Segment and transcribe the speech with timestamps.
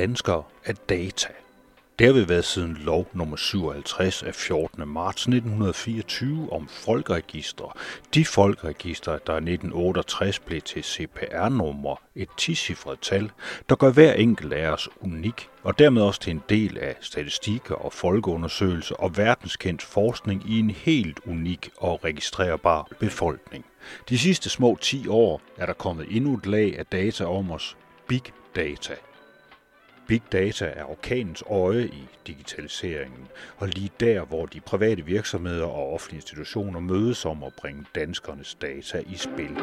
[0.00, 1.28] danskere af data.
[1.98, 4.88] Det har vi været siden lov nummer 57 af 14.
[4.88, 7.78] marts 1924 om folkeregister.
[8.14, 13.30] De folkeregister, der i 1968 blev til CPR-nummer, et 10 tal,
[13.68, 17.74] der gør hver enkelt af os unik, og dermed også til en del af statistikker
[17.74, 23.64] og folkeundersøgelser og verdenskendt forskning i en helt unik og registrerbar befolkning.
[24.08, 27.76] De sidste små 10 år er der kommet endnu et lag af data om os,
[28.08, 28.22] big
[28.56, 28.94] data–
[30.10, 35.92] Big data er orkanens øje i digitaliseringen, og lige der, hvor de private virksomheder og
[35.92, 39.56] offentlige institutioner mødes om at bringe danskernes data i spil.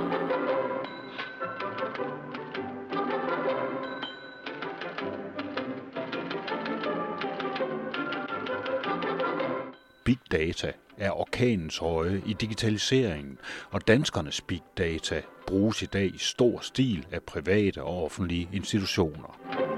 [10.04, 13.38] Big data er orkanens øje i digitaliseringen,
[13.72, 19.77] og danskernes big data bruges i dag i stor stil af private og offentlige institutioner.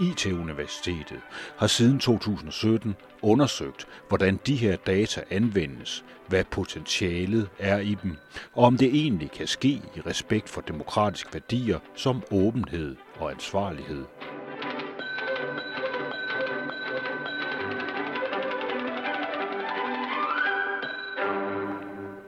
[0.00, 1.20] IT-universitetet
[1.56, 8.16] har siden 2017 undersøgt, hvordan de her data anvendes, hvad potentialet er i dem,
[8.52, 14.04] og om det egentlig kan ske i respekt for demokratiske værdier som åbenhed og ansvarlighed.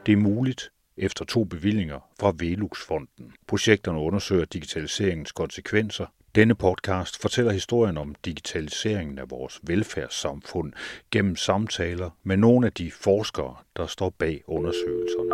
[0.06, 3.32] Det er muligt efter to bevillinger fra Velux-fonden.
[3.46, 10.72] Projekterne undersøger digitaliseringens konsekvenser denne podcast fortæller historien om digitaliseringen af vores velfærdssamfund
[11.10, 15.30] gennem samtaler med nogle af de forskere, der står bag undersøgelserne.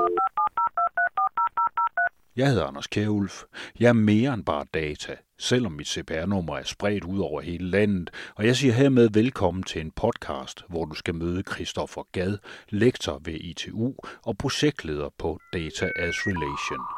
[2.36, 3.42] Jeg hedder Anders Kjærulf.
[3.80, 8.10] Jeg er mere end bare data, selvom mit CPR-nummer er spredt ud over hele landet,
[8.34, 13.20] og jeg siger hermed velkommen til en podcast, hvor du skal møde Christoffer Gad, lektor
[13.24, 16.95] ved ITU og projektleder på Data as Relation.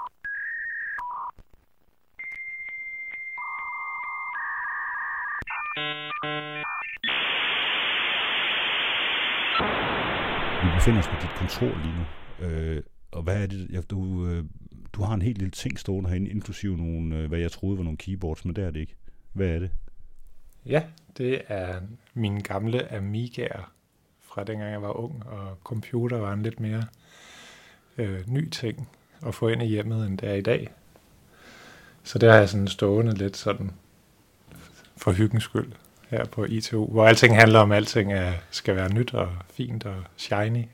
[10.79, 12.05] Befinder os på dit kontor lige nu.
[12.47, 13.69] Øh, og hvad er det?
[13.73, 14.45] Ja, du, øh,
[14.93, 17.85] du har en helt lille ting stående herinde, inklusive nogle, øh, hvad jeg troede var
[17.85, 18.97] nogle keyboards, men det er det ikke.
[19.33, 19.71] Hvad er det?
[20.67, 20.83] Ja,
[21.17, 21.81] det er
[22.15, 23.63] min gamle Amiga'er
[24.21, 26.85] fra dengang jeg var ung, og computer var en lidt mere
[27.99, 28.89] øh, ny ting
[29.27, 30.73] at få ind i hjemmet, end det er i dag.
[32.03, 33.71] Så det har jeg sådan stående lidt sådan
[34.97, 35.73] for hyggens skyld
[36.09, 39.85] her på ITU, hvor alting handler om, at alting er, skal være nyt og fint
[39.87, 40.65] og shiny.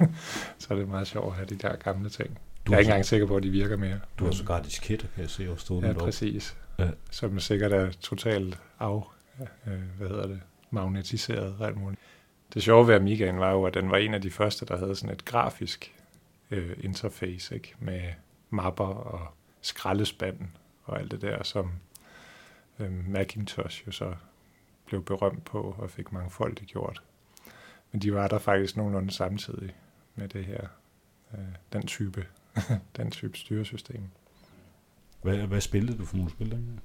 [0.58, 2.38] så er det meget sjovt at have de der gamle ting.
[2.66, 4.00] Du jeg er ikke engang sikker på, at de virker mere.
[4.18, 6.56] Du har sågar disketter, kan jeg se, og stående Ja, præcis.
[6.78, 6.88] Ja.
[7.10, 9.02] Som sikkert er totalt af,
[9.66, 12.00] øh, hvad hedder det, magnetiseret og alt muligt.
[12.54, 14.96] Det sjove ved Amigaen var jo, at den var en af de første, der havde
[14.96, 15.94] sådan et grafisk
[16.50, 17.74] øh, interface, ikke?
[17.78, 18.00] med
[18.50, 19.20] mapper og
[19.60, 20.50] skraldespanden
[20.84, 21.70] og alt det der, som
[22.78, 24.14] øh, Macintosh jo så
[24.86, 27.02] blev berømt på og fik mange folk det gjort.
[27.92, 29.74] Men de var der faktisk nogenlunde samtidig
[30.14, 30.66] med det her,
[31.34, 32.26] øh, den type,
[32.96, 34.02] den type styresystem.
[35.22, 36.82] Hvad, hvad spillede du for nogle spil dengang?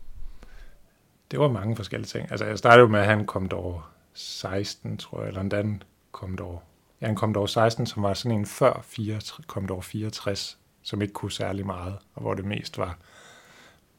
[1.31, 2.31] Det var mange forskellige ting.
[2.31, 6.39] Altså jeg startede med, at han kom over 16, tror jeg, eller en anden kom
[6.41, 6.59] over.
[7.01, 11.01] Ja, han kom over 16, som var sådan en før 4, kom over 64, som
[11.01, 12.97] ikke kunne særlig meget, og hvor det mest var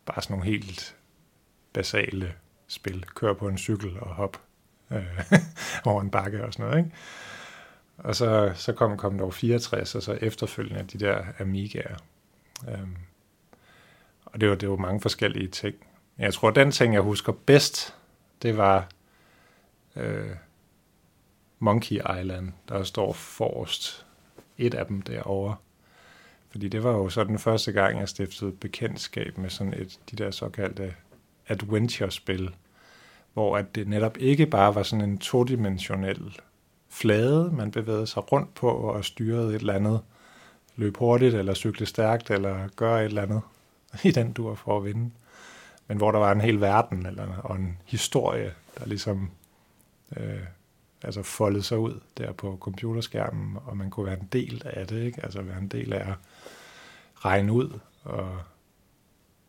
[0.06, 0.96] bare sådan nogle helt
[1.72, 2.34] basale
[2.72, 3.04] spil.
[3.14, 4.36] kør på en cykel og hop
[4.90, 5.32] øh,
[5.84, 6.78] over en bakke og sådan noget.
[6.78, 6.96] Ikke?
[7.98, 11.96] Og så, så kom Commodore 64, og så efterfølgende de der Amiga'er.
[12.70, 12.96] Øhm,
[14.24, 15.76] og det var, det var mange forskellige ting.
[16.18, 17.94] Jeg tror, den ting, jeg husker bedst,
[18.42, 18.88] det var
[19.96, 20.30] øh,
[21.58, 24.06] Monkey Island, der står forrest.
[24.58, 25.56] Et af dem derovre.
[26.50, 30.16] Fordi det var jo så den første gang, jeg stiftede bekendtskab med sådan et, de
[30.16, 30.94] der såkaldte
[31.48, 32.54] adventure-spil,
[33.32, 36.38] hvor at det netop ikke bare var sådan en todimensionel
[36.88, 40.00] flade, man bevægede sig rundt på og styrede et eller andet,
[40.76, 43.40] løb hurtigt eller cykle stærkt eller gøre et eller andet
[44.08, 45.10] i den dur for at vinde.
[45.88, 49.30] Men hvor der var en hel verden eller, og en historie, der ligesom
[50.16, 50.40] øh,
[51.02, 55.02] altså foldede sig ud der på computerskærmen, og man kunne være en del af det,
[55.02, 55.24] ikke?
[55.24, 56.14] altså være en del af at
[57.16, 58.38] regne ud og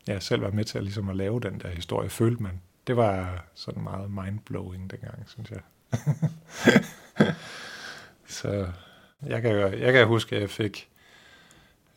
[0.07, 2.97] ja, selv være med til at, ligesom at lave den der historie, følte man det
[2.97, 5.61] var sådan meget mindblowing dengang, synes jeg.
[8.27, 8.67] så
[9.25, 10.89] jeg kan, jeg kan huske, at jeg fik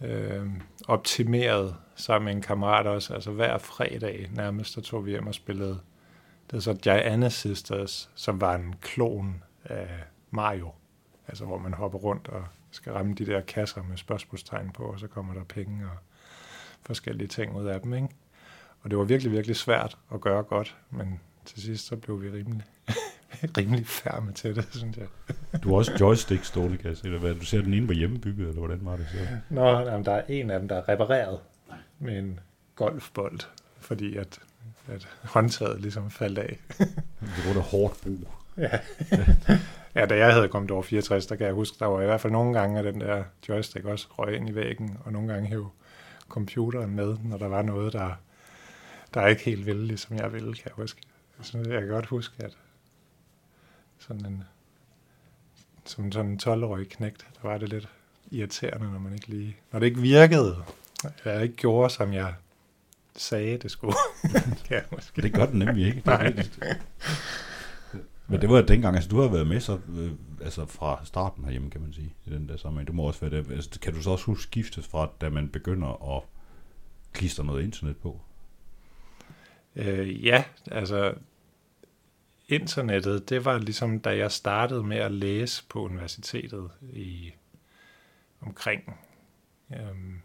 [0.04, 0.46] øh,
[0.88, 5.34] optimeret sammen med en kammerat også, altså hver fredag nærmest, der tog vi hjem og
[5.34, 5.80] spillede.
[6.50, 9.88] Det er så Giant Sisters, som var en klon af
[10.30, 10.70] Mario,
[11.28, 15.00] altså hvor man hopper rundt og skal ramme de der kasser med spørgsmålstegn på, og
[15.00, 15.98] så kommer der penge og
[16.86, 18.08] forskellige ting ud af dem, ikke?
[18.86, 22.30] og det var virkelig, virkelig svært at gøre godt, men til sidst så blev vi
[22.30, 22.64] rimelig,
[23.58, 25.06] rimelig færme til det, synes jeg.
[25.62, 26.96] Du har også joystick stående, kan.
[27.04, 27.34] Eller hvad?
[27.34, 29.18] Du ser den ene var hjemmebygget, eller hvordan var det så?
[29.50, 31.38] Nå, jamen, der er en af dem, der er repareret
[31.98, 32.40] med en
[32.74, 33.40] golfbold,
[33.80, 34.38] fordi at,
[34.88, 36.58] at håndtaget ligesom faldt af.
[37.36, 38.28] Det var da hårdt brug.
[38.58, 38.78] Ja.
[39.94, 42.20] ja, da jeg havde kommet over 64, der kan jeg huske, der var i hvert
[42.20, 45.48] fald nogle gange, at den der joystick også røg ind i væggen, og nogle gange
[45.48, 45.68] hævde
[46.28, 48.14] computeren med, når der var noget, der,
[49.14, 51.00] der ikke helt ville, ligesom jeg ville, kan jeg huske.
[51.42, 52.56] Så jeg kan godt huske, at
[53.98, 54.44] sådan en,
[55.84, 57.88] som sådan en 12-årig knægt, der var det lidt
[58.30, 60.56] irriterende, når man ikke lige, når det ikke virkede,
[61.24, 62.34] eller ikke gjorde, som jeg
[63.16, 63.94] sagde, det skulle.
[64.66, 65.22] kan jeg måske.
[65.22, 66.02] Det gør den nemlig ikke.
[66.06, 66.34] Nej.
[68.28, 71.70] Men det var dengang, altså du har været med så, øh, altså fra starten herhjemme,
[71.70, 72.88] kan man sige, i den der sammenhæng.
[72.88, 73.50] Du må også være det.
[73.50, 76.22] Altså, kan du så også huske skiftet fra, da man begynder at
[77.12, 78.20] klistre noget internet på?
[79.76, 81.14] Øh, ja, altså
[82.48, 87.32] internettet, det var ligesom, da jeg startede med at læse på universitetet i
[88.40, 89.00] omkring,
[89.72, 90.20] øhm,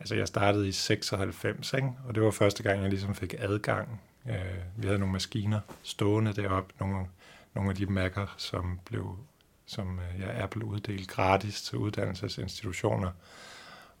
[0.00, 1.88] altså jeg startede i 96, ikke?
[2.04, 4.00] og det var første gang, jeg ligesom fik adgang.
[4.28, 7.06] Øh, vi havde nogle maskiner stående deroppe, nogle,
[7.54, 9.18] nogle af de Mac'er, som blev
[9.66, 13.10] som øh, ja, Apple uddelte gratis til uddannelsesinstitutioner,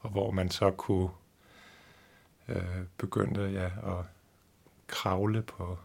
[0.00, 1.08] og hvor man så kunne
[2.48, 4.04] øh, begynde ja, at
[4.86, 5.78] kravle på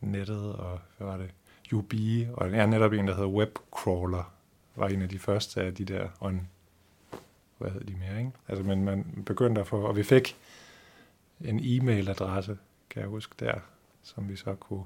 [0.00, 1.30] nettet, og hvad var det?
[1.72, 1.92] UB,
[2.32, 4.32] og jeg er netop en, der hedder Webcrawler,
[4.76, 6.48] var en af de første af de der, on,
[7.58, 8.32] hvad hedder de mere, ikke?
[8.48, 10.36] Altså, men man begyndte at få, og vi fik
[11.40, 12.56] en e-mailadresse,
[12.90, 13.60] kan jeg huske der,
[14.02, 14.84] som vi så kunne,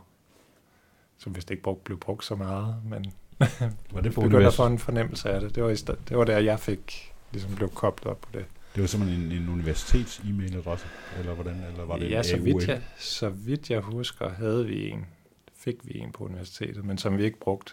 [1.17, 3.13] som vist ikke brugt, blev brugt så meget, men
[3.93, 5.55] Var det på begyndte at få en fornemmelse af det.
[5.55, 8.47] Det var, i sta- det var der, jeg fik, ligesom blev koblet op på det.
[8.75, 10.87] Det var simpelthen en, en universitets e-mailadresse,
[11.19, 11.55] eller hvordan?
[11.55, 15.07] Eller var det ja, så vidt, jeg, så vidt jeg husker, havde vi en,
[15.55, 17.73] fik vi en på universitetet, men som vi ikke brugte.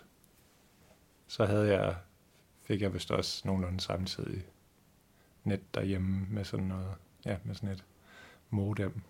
[1.27, 1.95] Så havde jeg,
[2.63, 4.43] fik jeg vist også nogenlunde samtidig
[5.43, 6.93] net derhjemme med sådan noget,
[7.25, 7.83] ja, med sådan et
[8.49, 9.01] modem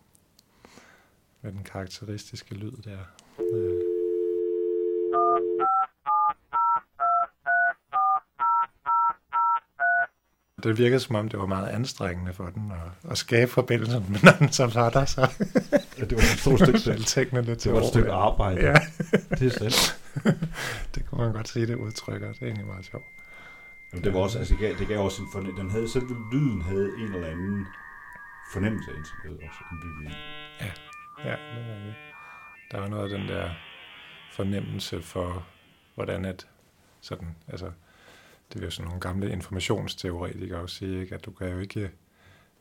[1.43, 2.97] med den karakteristiske lyd der.
[3.39, 3.81] Øh.
[10.63, 14.19] Det virkede som om, det var meget anstrengende for den at, at skabe forbindelsen, men
[14.23, 15.21] når den så var der, så
[15.97, 18.61] Ja, det var et stort stykke, tingene lidt til det var et stykke arbejde.
[18.61, 18.75] Ja,
[19.29, 19.99] Det er sandt.
[20.95, 22.27] det kunne man godt sige, det udtrykker.
[22.33, 23.05] Det er egentlig meget sjovt.
[23.93, 26.15] Men det var også, altså det gav, det gav også en fornemmelse, den havde, selve
[26.33, 27.65] lyden havde en eller anden
[28.53, 30.15] fornemmelse af internettet også indbygget i.
[30.61, 30.71] Ja,
[31.23, 31.95] det er det.
[32.71, 33.49] Der var noget af den der
[34.31, 35.47] fornemmelse for,
[35.95, 36.47] hvordan at
[37.01, 37.71] sådan, altså,
[38.53, 41.15] det vil jo sådan nogle gamle informationsteoretikere også sige, ikke?
[41.15, 41.91] at du kan jo ikke,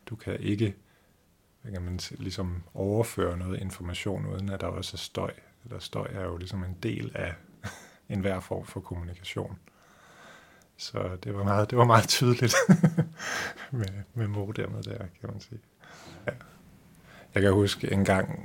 [0.06, 0.74] du kan ikke,
[1.62, 5.32] hvad kan man ligesom overføre noget information, uden at der også er støj.
[5.64, 7.34] Eller støj er jo ligesom en del af
[8.08, 9.58] enhver form for kommunikation.
[10.76, 12.54] Så det var meget, det var meget tydeligt
[13.70, 15.60] med, med modemmet der, kan man sige.
[16.26, 16.32] Ja.
[17.34, 18.40] Jeg kan huske en gang,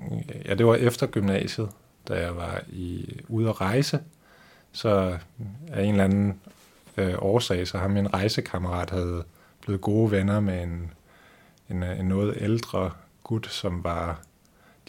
[0.46, 1.70] ja det var efter gymnasiet,
[2.08, 4.00] da jeg var i, ude at rejse,
[4.72, 5.18] så
[5.68, 6.42] af en eller anden
[6.98, 9.24] øh, årsag, så har min rejsekammerat havde
[9.62, 10.92] blevet gode venner med en,
[11.70, 12.92] en, øh, en noget ældre
[13.24, 14.22] gut, som var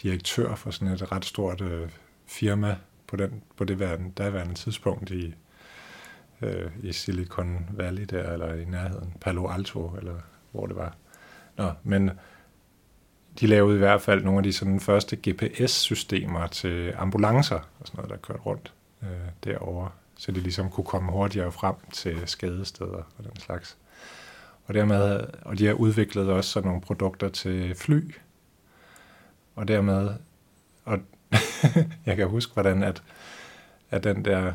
[0.01, 1.89] direktør for sådan et ret stort øh,
[2.25, 2.75] firma
[3.07, 5.35] på, den, på det verden, daværende tidspunkt i,
[6.41, 10.15] øh, i Silicon Valley der, eller i nærheden, Palo Alto, eller
[10.51, 10.95] hvor det var.
[11.57, 12.11] Nå, men
[13.39, 17.97] de lavede i hvert fald nogle af de sådan første GPS-systemer til ambulancer og sådan
[17.97, 19.09] noget, der kørte rundt øh,
[19.43, 23.77] derovre, så de ligesom kunne komme hurtigere frem til skadesteder og den slags.
[24.65, 28.15] Og dermed, og de har udviklet også sådan nogle produkter til fly.
[29.55, 30.09] Og dermed,
[30.85, 30.99] og
[32.05, 33.03] jeg kan huske, hvordan at,
[33.89, 34.53] at den der,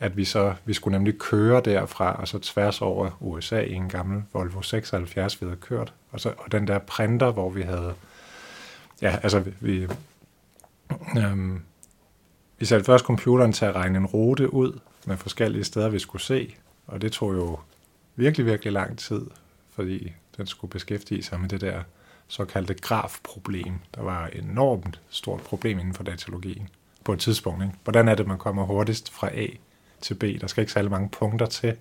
[0.00, 3.88] at vi så, vi skulle nemlig køre derfra, og så tværs over USA i en
[3.88, 5.92] gammel Volvo 76, vi havde kørt.
[6.12, 7.94] Og, så, og den der printer, hvor vi havde,
[9.02, 9.88] ja, altså vi, vi,
[11.18, 11.62] øhm,
[12.58, 16.22] vi satte først computeren til at regne en rute ud med forskellige steder, vi skulle
[16.22, 16.54] se,
[16.86, 17.58] og det tog jo
[18.16, 19.26] virkelig, virkelig lang tid,
[19.74, 21.82] fordi den skulle beskæftige sig med det der
[22.28, 23.74] såkaldte grafproblem.
[23.94, 26.68] Der var et enormt stort problem inden for datalogien
[27.04, 27.64] på et tidspunkt.
[27.64, 27.74] Ikke?
[27.84, 29.46] Hvordan er det, man kommer hurtigst fra A
[30.04, 30.40] til B?
[30.40, 31.76] Der skal ikke særlig mange punkter til,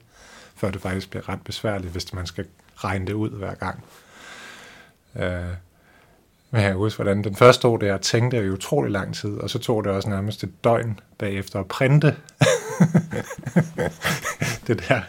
[0.55, 3.83] før det faktisk bliver ret besværligt, hvis man skal regne det ud hver gang.
[5.15, 5.55] Øh,
[6.51, 9.49] men jeg husker, hvordan den første år, der tænkte jeg i utrolig lang tid, og
[9.49, 12.07] så tog det også nærmest et døgn bagefter at printe
[14.67, 15.01] det der,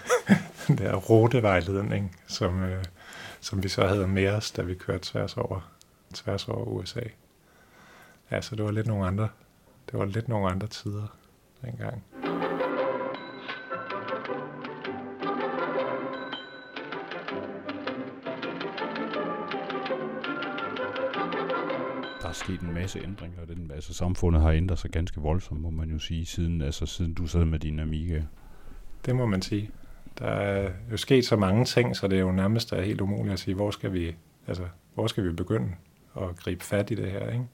[0.66, 2.84] den der rutevejledning, som, øh,
[3.40, 5.70] som vi så havde med os, da vi kørte tværs over
[6.14, 7.00] tværs over USA.
[8.30, 9.28] Ja, så det var lidt nogle andre,
[9.90, 11.16] det var lidt nogle andre tider
[11.62, 12.04] dengang.
[22.36, 23.44] Sket en masse ændringer.
[23.44, 27.14] Den, altså, samfundet har ændret sig ganske voldsomt, må man jo sige, siden, altså, siden
[27.14, 28.22] du sad med din Amiga.
[29.06, 29.70] Det må man sige.
[30.18, 33.32] Der er jo sket så mange ting, så det er jo nærmest er helt umuligt
[33.32, 34.64] at sige, hvor skal vi, altså,
[34.94, 35.68] hvor skal vi begynde
[36.16, 37.44] at gribe fat i det her, ikke?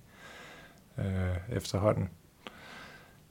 [0.98, 2.08] Øh, efterhånden.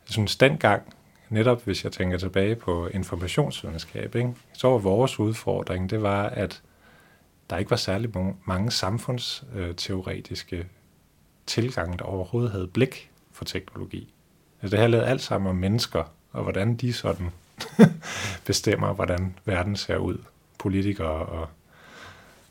[0.07, 0.93] Jeg synes, dengang,
[1.29, 6.61] netop hvis jeg tænker tilbage på informationsvidenskab, ikke, så var vores udfordring, det var, at
[7.49, 8.09] der ikke var særlig
[8.45, 10.67] mange samfundsteoretiske
[11.49, 14.13] tilgang, der overhovedet havde blik for teknologi.
[14.61, 17.29] Altså det handlede alt sammen om mennesker, og hvordan de sådan
[18.47, 20.17] bestemmer, hvordan verden ser ud.
[20.59, 21.49] Politikere og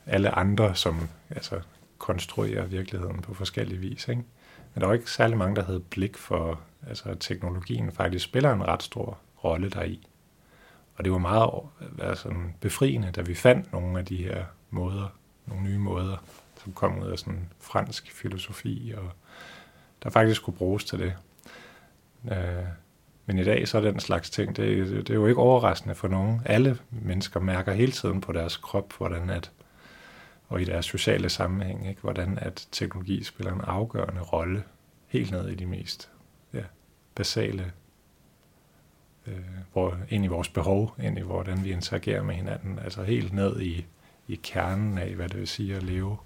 [0.05, 1.59] alle andre, som altså,
[1.97, 4.07] konstruerer virkeligheden på forskellige vis.
[4.07, 4.23] Ikke?
[4.73, 8.53] Men der var ikke særlig mange, der havde blik for, altså, at teknologien faktisk spiller
[8.53, 10.07] en ret stor rolle deri.
[10.95, 11.51] Og det var meget
[12.01, 15.07] altså, befriende, da vi fandt nogle af de her måder,
[15.45, 16.17] nogle nye måder,
[16.71, 19.11] skulle komme ud af sådan fransk filosofi, og
[20.03, 21.13] der faktisk kunne bruges til det.
[22.31, 22.65] Øh,
[23.25, 26.07] men i dag så er den slags ting, det, det er jo ikke overraskende for
[26.07, 26.41] nogen.
[26.45, 29.51] Alle mennesker mærker hele tiden på deres krop, hvordan at,
[30.47, 32.01] og i deres sociale sammenhæng, ikke?
[32.01, 34.63] hvordan at teknologi spiller en afgørende rolle
[35.07, 36.09] helt ned i de mest
[36.53, 36.63] ja,
[37.15, 37.71] basale,
[39.27, 39.39] øh,
[39.73, 43.61] hvor, ind i vores behov, ind i hvordan vi interagerer med hinanden, altså helt ned
[43.61, 43.85] i,
[44.27, 46.17] i kernen af, hvad det vil sige at leve,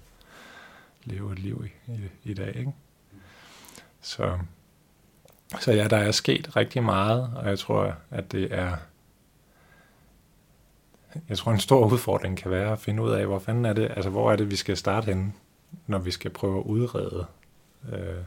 [1.04, 2.56] leve et liv i, i, i dag.
[2.56, 2.72] Ikke?
[4.00, 4.38] Så,
[5.60, 8.76] så ja, der er sket rigtig meget, og jeg tror, at det er
[11.28, 13.92] jeg tror, en stor udfordring kan være at finde ud af, hvor fanden er det,
[13.96, 15.32] altså hvor er det, vi skal starte henne,
[15.86, 17.26] når vi skal prøve at udrede,
[17.92, 18.24] øh,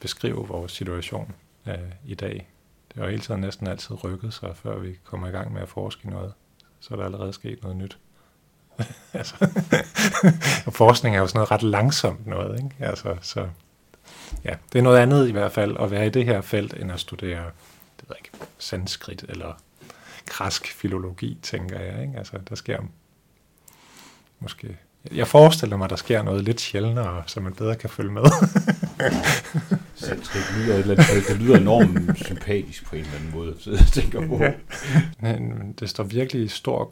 [0.00, 1.34] beskrive vores situation
[1.66, 1.74] øh,
[2.06, 2.48] i dag.
[2.88, 5.68] Det har hele tiden næsten altid rykket sig, før vi kommer i gang med at
[5.68, 6.32] forske i noget.
[6.80, 7.98] Så er der allerede sket noget nyt.
[9.12, 9.34] altså,
[10.66, 12.74] og forskning er jo sådan noget ret langsomt noget, ikke?
[12.80, 13.46] Altså, så
[14.44, 16.92] ja, det er noget andet i hvert fald at være i det her felt, end
[16.92, 17.44] at studere,
[18.00, 19.52] det ved jeg ikke, sanskrit eller
[20.26, 22.02] græsk filologi, tænker jeg.
[22.02, 22.18] Ikke?
[22.18, 22.78] Altså, der sker
[24.40, 24.76] måske...
[25.12, 28.22] Jeg forestiller mig, der sker noget lidt sjældnere, så man bedre kan følge med.
[29.94, 30.94] Sanskrit lyder,
[31.28, 34.42] det lyder enormt sympatisk på en eller anden måde, så jeg tænker på.
[34.42, 34.52] Ja.
[35.20, 36.84] Men det står virkelig i stor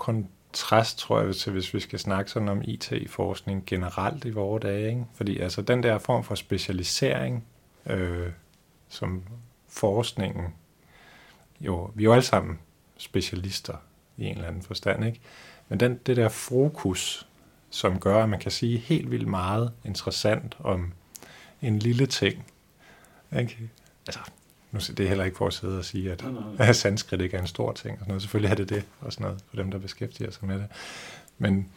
[0.55, 4.89] kontrast, tror jeg, til hvis vi skal snakke sådan om IT-forskning generelt i vores dage.
[4.89, 5.05] Ikke?
[5.15, 7.45] Fordi altså den der form for specialisering,
[7.87, 8.31] øh,
[8.89, 9.23] som
[9.69, 10.55] forskningen,
[11.61, 12.59] jo, vi er jo alle sammen
[12.97, 13.75] specialister
[14.17, 15.21] i en eller anden forstand, ikke?
[15.69, 17.27] Men den, det der fokus,
[17.71, 20.93] som gør, at man kan sige helt vildt meget interessant om
[21.63, 22.47] en lille ting.
[23.39, 23.59] Ikke?
[24.07, 24.21] Altså,
[24.75, 26.69] nu det er heller ikke for at sidde og sige, at, nej, nej.
[26.69, 27.93] at sanskrit ikke er en stor ting.
[27.93, 28.23] Og sådan noget.
[28.23, 30.67] Selvfølgelig er det det, og sådan noget, for dem, der beskæftiger sig med det.
[31.39, 31.69] Men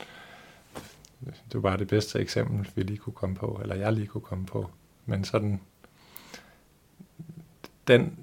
[1.19, 4.21] det var bare det bedste eksempel, vi lige kunne komme på, eller jeg lige kunne
[4.21, 4.69] komme på.
[5.05, 5.61] Men sådan,
[7.87, 8.17] den,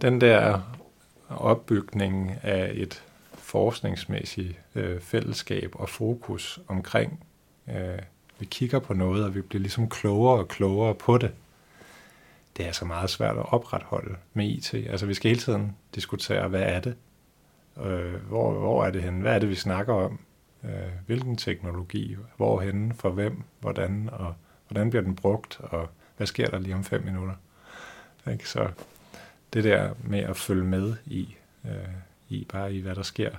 [0.00, 0.60] den der
[1.28, 3.02] opbygningen af et
[3.34, 7.24] forskningsmæssigt øh, fællesskab og fokus omkring,
[7.68, 7.98] øh,
[8.38, 11.30] vi kigger på noget, og vi bliver ligesom klogere og klogere på det.
[12.58, 14.74] Det er altså meget svært at opretholde med IT.
[14.74, 16.96] Altså vi skal hele tiden diskutere, hvad er det?
[17.84, 19.20] Øh, hvor, hvor er det henne?
[19.20, 20.20] Hvad er det, vi snakker om?
[20.64, 20.70] Øh,
[21.06, 22.16] hvilken teknologi?
[22.36, 22.94] Hvor henne?
[22.94, 23.42] For hvem?
[23.60, 24.08] Hvordan?
[24.12, 24.34] Og
[24.68, 25.60] hvordan bliver den brugt?
[25.60, 27.34] Og hvad sker der lige om fem minutter?
[28.32, 28.48] Ikke?
[28.48, 28.68] Så
[29.52, 31.72] det der med at følge med i, øh,
[32.28, 33.30] i bare i hvad der sker,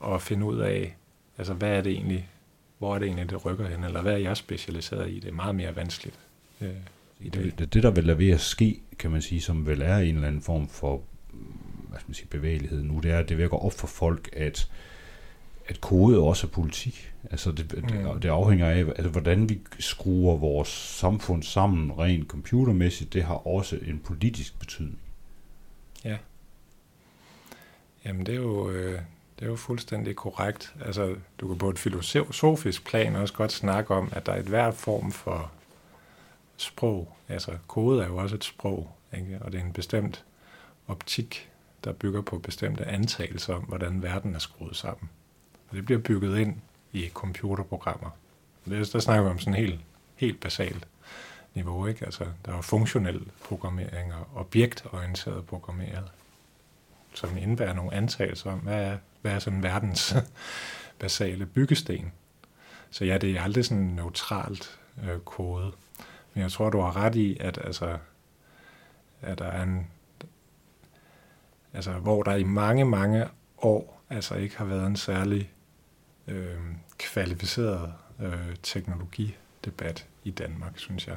[0.00, 0.96] og finde ud af,
[1.38, 2.30] altså hvad er det egentlig,
[2.78, 5.32] hvor er det egentlig, det rykker hen, eller hvad er jeg specialiseret i, det er
[5.32, 6.18] meget mere vanskeligt.
[6.60, 6.76] Øh,
[7.24, 7.58] det.
[7.58, 10.14] Det, det, der vel er ved at ske, kan man sige, som vel er en
[10.14, 11.02] eller anden form for
[11.88, 14.70] hvad skal man sige, bevægelighed nu, det er, at det virker op for folk, at
[15.68, 17.12] at kode også er politik.
[17.30, 18.20] Altså det, mm.
[18.20, 23.78] det afhænger af, altså, hvordan vi skruer vores samfund sammen rent computermæssigt, det har også
[23.86, 24.98] en politisk betydning.
[26.04, 26.16] Ja.
[28.04, 29.00] Jamen det er jo, øh,
[29.38, 30.74] det er jo fuldstændig korrekt.
[30.84, 34.46] Altså du kan på et filosofisk plan også godt snakke om, at der er et
[34.46, 35.52] hver form for
[36.56, 37.16] sprog.
[37.28, 39.38] Altså kode er jo også et sprog, ikke?
[39.40, 40.24] og det er en bestemt
[40.88, 41.50] optik,
[41.84, 45.10] der bygger på bestemte antagelser om, hvordan verden er skruet sammen.
[45.70, 46.56] Og det bliver bygget ind
[46.92, 48.10] i computerprogrammer.
[48.64, 49.80] Det, der snakker vi om sådan helt,
[50.16, 50.88] helt basalt
[51.54, 51.86] niveau.
[51.86, 52.04] Ikke?
[52.04, 56.04] Altså, der er funktionel programmering og objektorienteret programmering,
[57.14, 60.14] som indebærer nogle antagelser om, hvad er, hvad er sådan verdens
[61.00, 62.12] basale byggesten.
[62.90, 65.72] så ja, det er aldrig sådan neutralt øh, kode.
[66.36, 67.98] Men jeg tror, du har ret i, at, altså,
[69.20, 69.86] at der er en...
[71.72, 73.28] Altså, hvor der i mange, mange
[73.58, 75.50] år altså ikke har været en særlig
[76.26, 76.58] øh,
[76.98, 81.16] kvalificeret øh, teknologidebat i Danmark, synes jeg.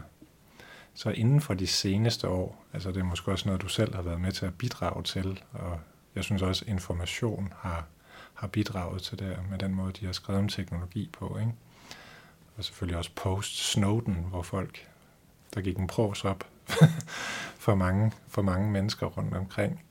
[0.94, 4.02] Så inden for de seneste år, altså det er måske også noget, du selv har
[4.02, 5.80] været med til at bidrage til, og
[6.16, 7.86] jeg synes også, at information har,
[8.34, 11.38] har bidraget til det med den måde, de har skrevet om teknologi på.
[11.40, 11.54] Ikke?
[12.58, 14.88] Og selvfølgelig også post-Snowden, hvor folk,
[15.56, 16.44] der gik en pros op
[17.66, 19.84] for, mange, for mange mennesker rundt omkring.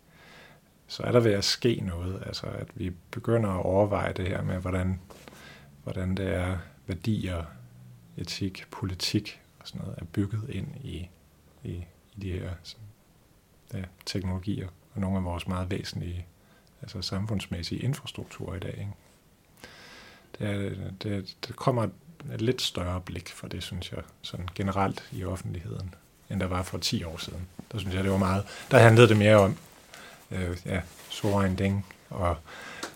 [0.87, 4.43] Så er der ved at ske noget, altså at vi begynder at overveje det her
[4.43, 5.01] med, hvordan,
[5.83, 7.45] hvordan det er værdier,
[8.17, 11.11] etik, politik og sådan noget er bygget ind i,
[11.65, 11.85] i,
[12.17, 12.85] i de her sådan,
[13.75, 16.27] ja, teknologier og nogle af vores meget væsentlige
[16.83, 18.77] altså samfundsmæssige infrastrukturer i dag.
[18.79, 18.93] Ikke?
[20.39, 21.89] Det, er, det, det kommer
[22.39, 25.95] lidt større blik for det, synes jeg, sådan generelt i offentligheden,
[26.31, 27.47] end der var for 10 år siden.
[27.73, 29.57] Der synes jeg, det var meget, der handlede det mere om,
[30.31, 30.81] øh, ja,
[31.59, 32.37] ding, og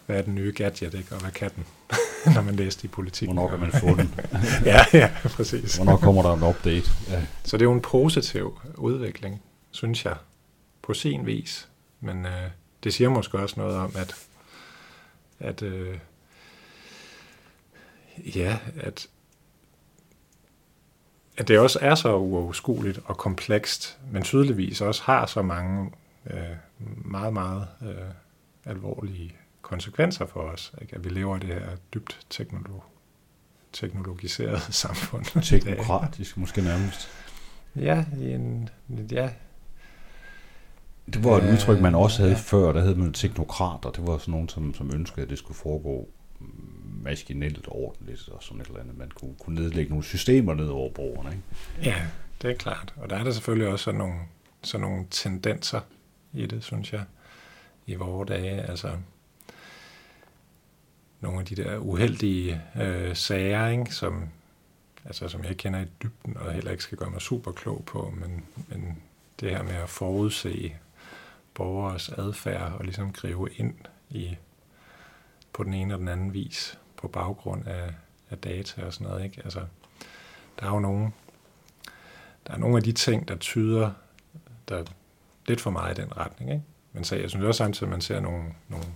[0.07, 1.15] hvad er den nye gadget, ikke?
[1.15, 1.65] og hvad kan den,
[2.35, 3.29] når man læste i politik.
[3.29, 4.15] Hvornår kan man få den?
[4.65, 5.77] ja, ja, præcis.
[5.77, 6.91] Hvornår kommer der en update?
[7.09, 7.23] Ja.
[7.45, 10.17] Så det er jo en positiv udvikling, synes jeg,
[10.83, 11.69] på sin vis.
[12.01, 12.51] Men øh,
[12.85, 14.15] det siger måske også noget om, at,
[15.41, 15.99] at øh,
[18.19, 19.07] ja, at,
[21.37, 25.91] at det også er så uoverskueligt og komplekst, men tydeligvis også har så mange
[26.31, 26.57] øh,
[27.05, 28.11] meget, meget øh,
[28.65, 30.95] alvorlige konsekvenser for os, ikke?
[30.97, 32.81] at vi lever i det her dybt teknologi
[33.73, 35.43] teknologiseret samfund.
[35.43, 37.09] Teknokratisk måske nærmest.
[37.77, 38.69] Ja, en,
[39.11, 39.31] ja.
[41.15, 42.39] Det var et udtryk, man også havde ja.
[42.39, 43.91] før, der hed man teknokrater.
[43.91, 46.09] Det var sådan nogen, som, som ønskede, at det skulle foregå
[47.03, 48.99] maskinelt ordentligt og sådan et eller andet.
[48.99, 51.31] Man kunne, kunne nedlægge nogle systemer ned over borgerne.
[51.31, 51.91] Ikke?
[51.91, 52.07] Ja,
[52.43, 52.95] det er klart.
[52.97, 54.19] Og der er der selvfølgelig også sådan nogle,
[54.63, 55.81] sådan nogle tendenser
[56.33, 57.05] i det, synes jeg,
[57.87, 58.63] i vores dage.
[58.63, 58.97] Altså,
[61.21, 64.29] nogle af de der uheldige øh, sager, ikke, som,
[65.05, 68.15] altså, som jeg kender i dybden, og heller ikke skal gøre mig super klog på,
[68.21, 69.03] men, men
[69.41, 70.77] det her med at forudse
[71.55, 73.75] borgers adfærd og ligesom gribe ind
[74.11, 74.37] i
[75.53, 77.95] på den ene og den anden vis på baggrund af,
[78.31, 79.25] af data og sådan noget.
[79.25, 79.41] Ikke?
[79.45, 79.61] Altså,
[80.61, 81.13] der er jo nogle,
[82.47, 83.91] der er nogle af de ting, der tyder
[84.69, 84.85] der
[85.47, 86.51] lidt for meget i den retning.
[86.51, 86.65] Ikke?
[86.93, 88.87] Men så jeg synes også samtidig, at man ser nogle, nogle,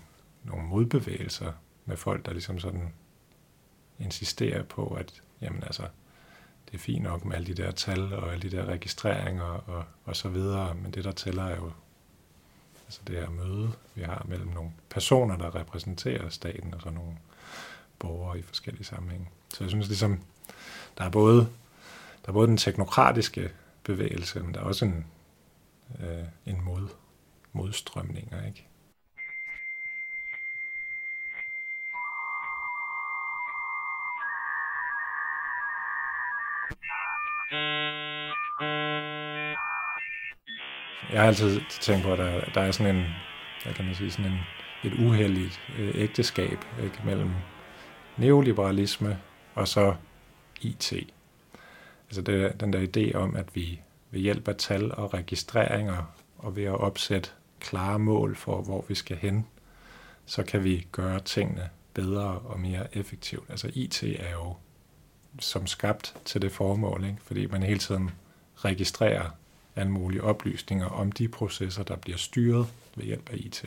[0.45, 1.53] nogle modbevægelser
[1.85, 2.93] med folk, der ligesom sådan
[3.99, 5.83] insisterer på, at jamen altså,
[6.67, 9.85] det er fint nok med alle de der tal og alle de der registreringer og,
[10.05, 11.73] og så videre, men det, der tæller, er jo
[12.87, 17.17] altså det her møde, vi har mellem nogle personer, der repræsenterer staten, og så nogle
[17.99, 19.29] borgere i forskellige sammenhænge.
[19.55, 20.21] Så jeg synes ligesom,
[20.99, 21.39] der er både,
[22.23, 23.51] der er både den teknokratiske
[23.85, 25.07] bevægelse, men der er også en,
[26.01, 26.89] øh, en mod,
[27.53, 28.69] modstrømninger, ikke?
[41.13, 43.05] Jeg har altid tænkt på, at der, der er sådan en,
[43.63, 44.39] hvad kan man sige, sådan en,
[44.85, 47.31] et uheldigt øh, ægteskab ikke, mellem
[48.19, 49.19] neoliberalisme
[49.55, 49.95] og så
[50.61, 50.93] IT.
[52.09, 56.57] Altså det, den der idé om, at vi ved hjælp af tal og registreringer og
[56.57, 59.47] ved at opsætte klare mål for, hvor vi skal hen,
[60.27, 63.51] så kan vi gøre tingene bedre og mere effektivt.
[63.51, 64.57] Altså IT er jo
[65.41, 67.19] som skabt til det formål, ikke?
[67.23, 68.11] fordi man hele tiden
[68.57, 69.31] registrerer
[69.77, 73.65] alle mulige oplysninger om de processer, der bliver styret ved hjælp af IT.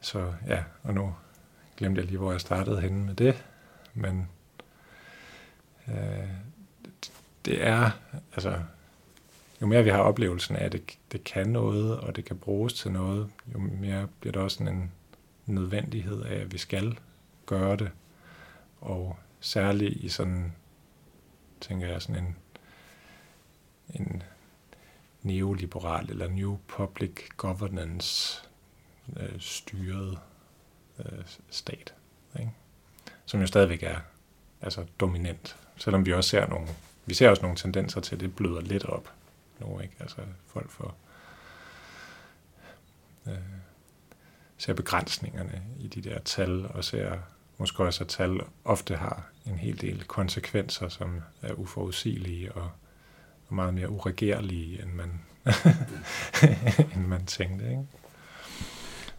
[0.00, 1.14] Så ja, og nu
[1.78, 3.44] glemte jeg lige, hvor jeg startede henne med det,
[3.94, 4.28] men
[5.88, 6.28] øh,
[7.44, 7.90] det er,
[8.32, 8.60] altså,
[9.60, 12.74] jo mere vi har oplevelsen af, at det, det kan noget, og det kan bruges
[12.74, 14.92] til noget, jo mere bliver der også en
[15.46, 16.98] nødvendighed af, at vi skal
[17.46, 17.90] gøre det.
[18.80, 20.52] Og særligt i sådan,
[21.60, 22.36] tænker jeg, sådan en
[23.88, 24.22] en
[25.22, 28.42] neoliberal eller new public governance
[29.16, 30.18] øh, styret
[30.98, 31.94] øh, stat,
[32.38, 32.52] ikke?
[33.26, 33.98] som jo stadigvæk er
[34.62, 36.68] altså dominant, selvom vi også ser nogle,
[37.06, 39.12] vi ser også nogle tendenser til, at det bløder lidt op
[39.60, 39.94] nu, ikke?
[40.00, 40.96] Altså folk får
[43.26, 43.34] øh,
[44.58, 47.18] ser begrænsningerne i de der tal, og ser
[47.58, 52.70] måske også, at tal ofte har en hel del konsekvenser, som er uforudsigelige og
[53.48, 55.20] og meget mere uregerlige, end man,
[56.94, 57.70] end man tænkte.
[57.70, 57.82] Ikke?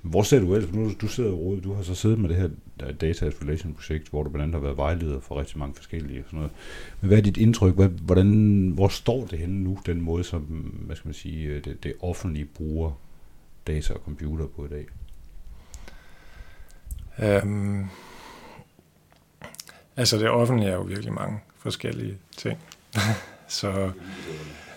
[0.01, 0.73] Hvor ser du ellers?
[0.73, 2.49] Nu du sidder råd, du har så siddet med det her
[2.91, 6.25] Data Exploration projekt, hvor du blandt andet har været vejleder for rigtig mange forskellige og
[6.25, 6.51] sådan noget.
[7.01, 7.73] Men hvad er dit indtryk?
[8.01, 10.41] Hvordan, hvor står det henne nu, den måde, som
[10.85, 12.91] hvad skal man sige, øh, det, det offentlige bruger
[13.67, 14.85] data og computer på i dag?
[17.43, 17.89] Um,
[19.97, 22.57] altså det offentlige er jo virkelig mange forskellige ting.
[23.47, 23.91] så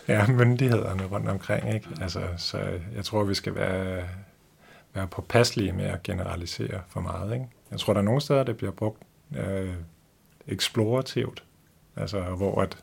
[0.08, 1.74] ja, myndighederne rundt omkring.
[1.74, 1.88] Ikke?
[2.00, 2.58] Altså, så
[2.94, 4.04] jeg tror, vi skal være,
[4.94, 7.34] være påpasselige med at generalisere for meget.
[7.34, 7.46] Ikke?
[7.70, 9.02] Jeg tror, der er nogle steder, det bliver brugt
[9.36, 9.74] øh,
[10.46, 11.44] eksplorativt,
[11.96, 12.78] altså hvor at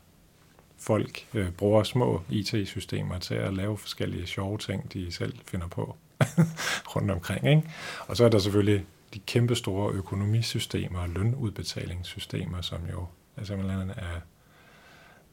[0.78, 5.95] folk øh, bruger små IT-systemer til at lave forskellige sjove ting, de selv finder på
[6.95, 7.48] rundt omkring.
[7.48, 7.63] Ikke?
[8.08, 13.06] Og så er der selvfølgelig de kæmpe store økonomisystemer og lønudbetalingssystemer, som jo
[13.38, 14.19] altså, er,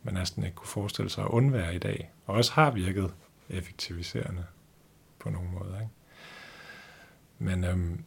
[0.03, 3.15] man næsten ikke kunne forestille sig at undvære i dag, og også har virket
[3.49, 4.45] effektiviserende
[5.19, 5.81] på nogle måder.
[5.81, 5.93] Ikke?
[7.39, 8.05] Men øhm,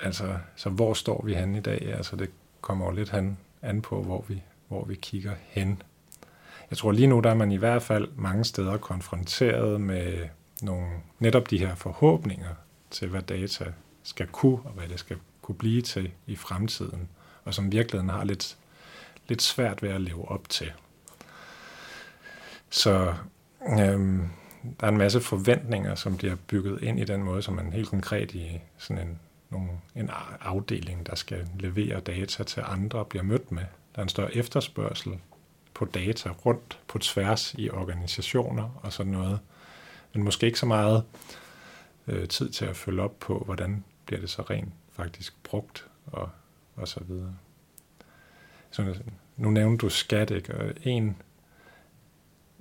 [0.00, 1.94] altså, så hvor står vi hen i dag?
[1.96, 5.82] Altså, det kommer jo lidt hen, an på, hvor vi, hvor vi kigger hen.
[6.70, 10.28] Jeg tror lige nu, der er man i hvert fald mange steder konfronteret med
[10.62, 10.86] nogle,
[11.18, 12.54] netop de her forhåbninger
[12.90, 13.64] til, hvad data
[14.02, 17.08] skal kunne, og hvad det skal kunne blive til i fremtiden,
[17.44, 18.56] og som virkeligheden har lidt,
[19.28, 20.72] lidt svært ved at leve op til.
[22.70, 23.14] Så
[23.80, 24.28] øhm,
[24.80, 27.88] der er en masse forventninger, som bliver bygget ind i den måde, som man helt
[27.88, 29.18] konkret i sådan en,
[29.50, 33.62] nogle, en afdeling, der skal levere data til andre, bliver mødt med.
[33.94, 35.12] Der er en større efterspørgsel
[35.74, 39.38] på data rundt på tværs i organisationer og sådan noget.
[40.12, 41.04] Men måske ikke så meget
[42.06, 46.28] øh, tid til at følge op på, hvordan bliver det så rent faktisk brugt og,
[46.76, 47.34] og så videre.
[48.70, 48.94] Så,
[49.36, 50.54] nu nævnte du skat, ikke?
[50.54, 51.16] og en,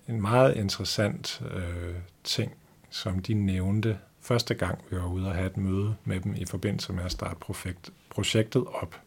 [0.07, 2.51] en meget interessant øh, ting,
[2.89, 6.45] som de nævnte første gang, vi var ude og have et møde med dem i
[6.45, 9.01] forbindelse med at starte projekt, projektet op,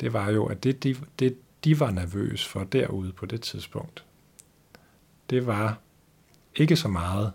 [0.00, 4.04] det var jo, at det de, det, de var nervøs for derude på det tidspunkt,
[5.30, 5.78] det var
[6.54, 7.32] ikke så meget,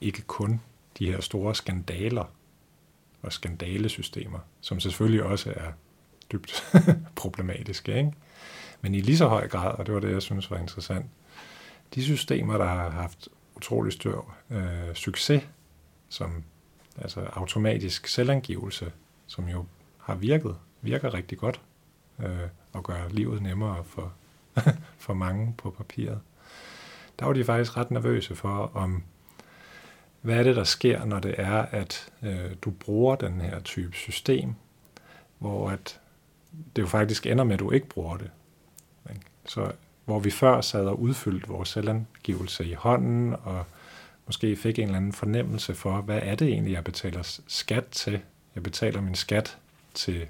[0.00, 0.60] ikke kun
[0.98, 2.24] de her store skandaler
[3.22, 5.72] og skandalesystemer, som selvfølgelig også er
[6.32, 6.64] dybt
[7.16, 8.12] problematiske, ikke?
[8.80, 11.06] Men i lige så høj grad, og det var det, jeg synes var interessant,
[11.94, 15.42] de systemer, der har haft utrolig stor øh, succes,
[16.08, 16.44] som
[16.98, 18.92] altså automatisk selvangivelse,
[19.26, 19.64] som jo
[19.98, 21.60] har virket, virker rigtig godt,
[22.18, 24.12] øh, og gør livet nemmere for,
[25.06, 26.20] for mange på papiret.
[27.18, 29.02] Der var de faktisk ret nervøse for, om
[30.20, 33.96] hvad er det, der sker, når det er, at øh, du bruger den her type
[33.96, 34.54] system,
[35.38, 36.00] hvor at
[36.76, 38.30] det jo faktisk ender med, at du ikke bruger det.
[39.48, 39.72] Så
[40.04, 43.64] hvor vi før sad og udfyldte vores selvangivelse i hånden, og
[44.26, 48.20] måske fik en eller anden fornemmelse for, hvad er det egentlig, jeg betaler skat til?
[48.54, 49.58] Jeg betaler min skat
[49.94, 50.26] til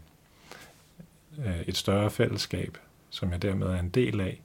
[1.38, 2.78] øh, et større fællesskab,
[3.11, 4.40] som jeg dermed er en del af.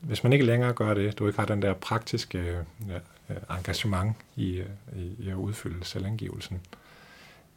[0.00, 2.98] Hvis man ikke længere gør det, du ikke har den der praktiske øh, ja,
[3.30, 6.60] øh, engagement i, øh, i, i at udfylde selvangivelsen,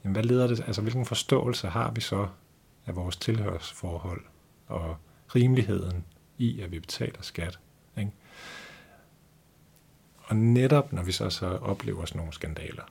[0.03, 2.27] jamen hvad leder det, altså hvilken forståelse har vi så
[2.85, 4.21] af vores tilhørsforhold
[4.67, 4.97] og
[5.35, 6.03] rimeligheden
[6.37, 7.59] i, at vi betaler skat.
[7.97, 8.11] Ikke?
[10.23, 12.83] Og netop når vi så, så oplever sådan nogle skandaler,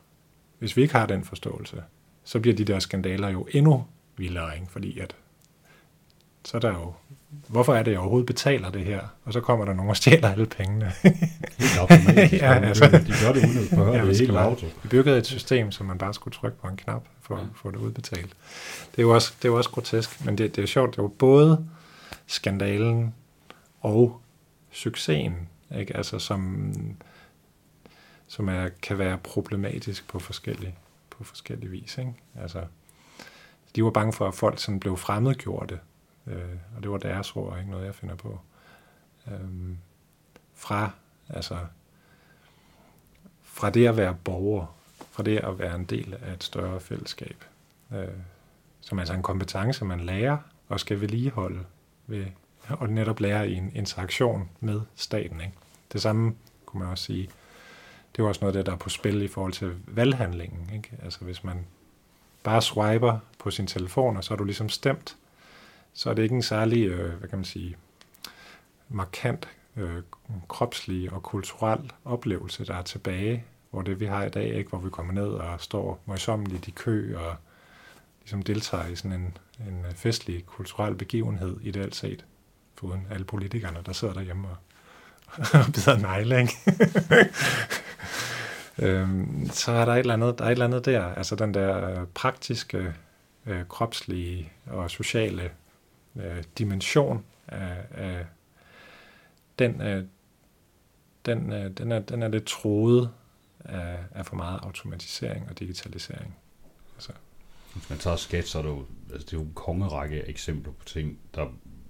[0.58, 1.82] hvis vi ikke har den forståelse,
[2.24, 4.66] så bliver de der skandaler jo endnu vildere, ikke?
[4.70, 5.16] fordi at
[6.46, 6.92] så er der jo,
[7.48, 9.00] hvorfor er det, jeg overhovedet betaler det her?
[9.24, 10.92] Og så kommer der nogen og stjæler alle pengene.
[11.58, 12.32] helt automatisk.
[12.42, 14.66] ja, altså, de gør det uden at prøve, ja, det er helt auto.
[14.82, 17.70] Vi byggede et system, som man bare skulle trykke på en knap for at få
[17.70, 18.32] det udbetalt.
[18.90, 20.98] Det er jo også, det er jo også grotesk, men det, det er sjovt, det
[20.98, 21.66] er jo både
[22.26, 23.14] skandalen
[23.80, 24.20] og
[24.70, 25.96] succesen, ikke?
[25.96, 26.72] Altså, som,
[28.26, 30.74] som er, kan være problematisk på forskellige,
[31.10, 31.98] på forskellige vis.
[31.98, 32.14] Ikke?
[32.40, 32.64] Altså,
[33.76, 35.80] de var bange for, at folk sådan blev fremmedgjorte
[36.26, 38.40] Øh, og det var deres ord, ikke noget, jeg finder på.
[39.26, 39.76] Øh,
[40.54, 40.90] fra,
[41.28, 41.58] altså,
[43.42, 44.76] fra det at være borger,
[45.10, 47.44] fra det at være en del af et større fællesskab,
[47.92, 48.08] øh,
[48.80, 51.64] som altså en kompetence, man lærer og skal vedligeholde
[52.06, 52.26] ved,
[52.68, 55.40] og netop lære i en interaktion med staten.
[55.40, 55.52] Ikke?
[55.92, 56.34] Det samme
[56.66, 57.30] kunne man også sige,
[58.16, 60.70] det er også noget af det, der er på spil i forhold til valghandlingen.
[60.74, 60.90] Ikke?
[61.02, 61.66] Altså hvis man
[62.42, 65.16] bare swiper på sin telefon, og så er du ligesom stemt,
[65.92, 67.76] så er det ikke en særlig, øh, hvad kan man sige,
[68.88, 70.02] markant øh,
[70.48, 74.78] kropslig og kulturel oplevelse, der er tilbage, hvor det vi har i dag, ikke, hvor
[74.78, 77.36] vi kommer ned og står møjsommeligt i kø og
[78.26, 79.36] ligesom deltager i sådan en,
[79.68, 82.24] en øh, festlig kulturel begivenhed i det alt set,
[82.74, 84.56] foruden alle politikerne, der sidder derhjemme og,
[85.60, 86.52] og bider negle, ikke?
[88.88, 91.04] øhm, så er der et, eller andet, der er et eller andet der.
[91.04, 92.94] Altså den der øh, praktiske,
[93.46, 95.50] øh, kropslige og sociale
[96.16, 98.26] øh, dimension af, af
[99.58, 100.04] den, øh,
[101.26, 103.10] den, øh, den, er, den er lidt troet
[103.64, 106.36] af, af for meget automatisering og digitalisering.
[106.96, 107.12] Altså.
[107.76, 110.30] Hvis man tager skat, så er det jo, altså det er jo en kongerække af
[110.30, 111.42] eksempler på ting, der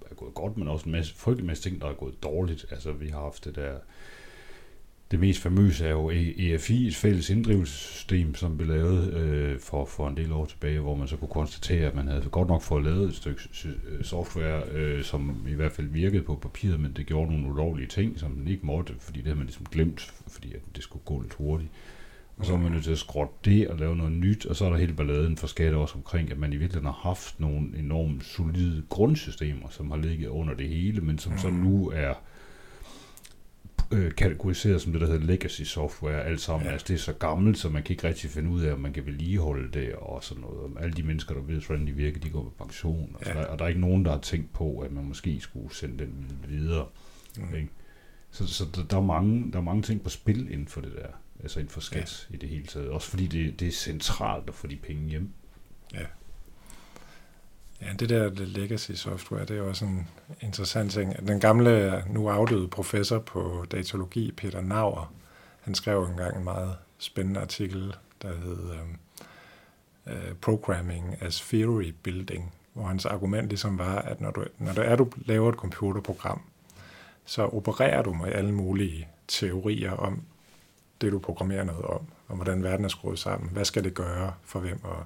[0.09, 2.65] er gået godt, men også en masse, frygtelig masse ting, der er gået dårligt.
[2.71, 3.77] Altså vi har haft det der
[5.11, 10.07] det mest famøse er jo EFI, et fælles inddrivelsessystem, som blev lavet øh, for, for
[10.07, 12.83] en del år tilbage, hvor man så kunne konstatere, at man havde godt nok fået
[12.83, 17.05] lavet et stykke øh, software, øh, som i hvert fald virkede på papiret, men det
[17.05, 20.53] gjorde nogle ulovlige ting, som den ikke måtte, fordi det havde man ligesom glemt, fordi
[20.53, 21.71] at det skulle gå lidt hurtigt.
[22.37, 24.65] Og så er man nødt til at skrotte det og lave noget nyt, og så
[24.65, 27.77] er der hele balladen for skat også omkring, at man i virkeligheden har haft nogle
[27.77, 32.13] enormt solide grundsystemer, som har ligget under det hele, men som så nu er
[33.91, 36.67] øh, kategoriseret som det, der hedder legacy software, alt sammen.
[36.67, 36.71] Ja.
[36.71, 38.93] Altså, det er så gammelt, så man kan ikke rigtig finde ud af, om man
[38.93, 40.71] kan vedligeholde det og sådan noget.
[40.79, 43.15] Alle de mennesker, der ved, hvordan de virker, de går på pension.
[43.19, 43.33] Og, ja.
[43.33, 45.97] der, og der er ikke nogen, der har tænkt på, at man måske skulle sende
[45.97, 46.85] den videre.
[47.37, 47.55] Mm.
[47.55, 47.69] Ikke?
[48.31, 50.91] Så, så der, der, er mange, der er mange ting på spil inden for det
[50.95, 51.07] der.
[51.43, 52.35] Altså inden for skat ja.
[52.35, 52.89] i det hele taget.
[52.89, 55.29] Også fordi det, det er centralt at få de penge hjem.
[55.93, 56.05] Ja.
[57.81, 60.07] Ja, det der legacy software, det er også en
[60.41, 61.27] interessant ting.
[61.27, 65.13] Den gamle, nu afdøde professor på datalogi, Peter Nauer,
[65.61, 72.53] han skrev engang en meget spændende artikel, der hed uh, uh, Programming as Theory Building,
[72.73, 76.41] hvor hans argument ligesom var, at når du, når du er, du laver et computerprogram,
[77.25, 80.21] så opererer du med alle mulige teorier om
[81.01, 83.49] det, du programmerer noget om, og hvordan verden er skruet sammen.
[83.49, 85.05] Hvad skal det gøre for hvem, og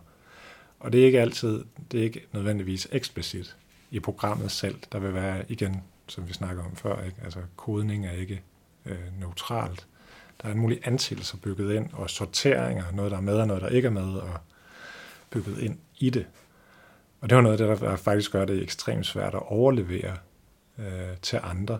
[0.81, 3.57] og det er ikke altid, det er ikke nødvendigvis eksplicit
[3.91, 4.75] i programmet selv.
[4.91, 7.17] Der vil være, igen, som vi snakker om før, ikke?
[7.23, 8.41] altså kodning er ikke
[8.85, 9.87] øh, neutralt.
[10.41, 13.61] Der er en mulig antagelser bygget ind, og sorteringer, noget der er med og noget
[13.61, 14.37] der ikke er med, og
[15.29, 16.25] bygget ind i det.
[17.21, 20.17] Og det var noget af det, der faktisk gør det ekstremt svært at overlevere
[20.77, 21.79] øh, til andre.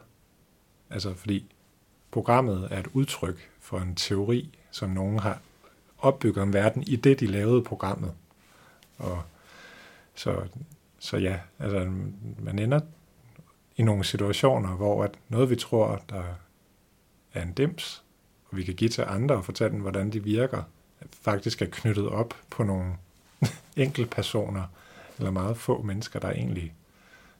[0.89, 1.55] Altså fordi
[2.11, 5.39] programmet er et udtryk for en teori, som nogen har
[5.97, 8.13] opbygget om verden i det, de lavede programmet.
[8.97, 9.23] Og
[10.15, 10.41] så,
[10.99, 11.91] så ja, altså
[12.39, 12.79] man ender
[13.77, 16.23] i nogle situationer, hvor at noget vi tror, der
[17.33, 18.03] er en dims,
[18.49, 20.63] og vi kan give til andre og fortælle dem, hvordan de virker,
[21.11, 22.93] faktisk er knyttet op på nogle
[24.11, 24.63] personer,
[25.17, 26.73] eller meget få mennesker, der egentlig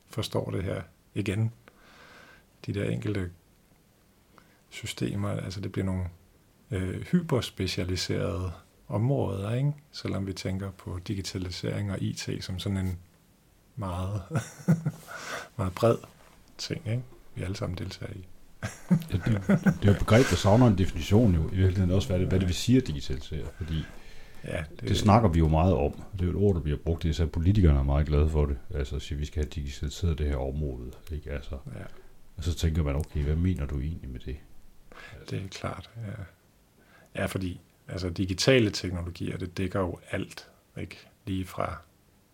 [0.09, 0.81] forstår det her
[1.13, 1.53] igen.
[2.65, 3.31] De der enkelte
[4.71, 6.03] systemer, altså det bliver nogle
[6.71, 8.51] øh, hyperspecialiserede
[8.87, 9.71] områder, ikke?
[9.91, 12.97] selvom vi tænker på digitalisering og IT som sådan en
[13.75, 14.21] meget,
[15.57, 15.97] meget bred
[16.57, 17.03] ting, ikke?
[17.35, 18.25] vi alle sammen deltager i.
[18.91, 22.07] ja, det, det er jo et begreb, der savner en definition jo, i virkeligheden også,
[22.07, 23.83] hvad det, hvad det vil sige at digitalisere, fordi
[24.43, 25.91] ja, det, det snakker vi jo meget om.
[26.13, 28.45] Det er jo et ord, der bliver brugt, det er politikerne er meget glade for
[28.45, 31.31] det, altså at sige, at vi skal have digitaliseret det her område, ikke?
[31.31, 31.83] Altså, ja.
[32.37, 34.37] Og så tænker man, okay, hvad mener du egentlig med det?
[35.29, 36.23] Det er klart, ja.
[37.15, 41.07] Ja, fordi altså digitale teknologier, det dækker jo alt, ikke?
[41.25, 41.77] Lige fra,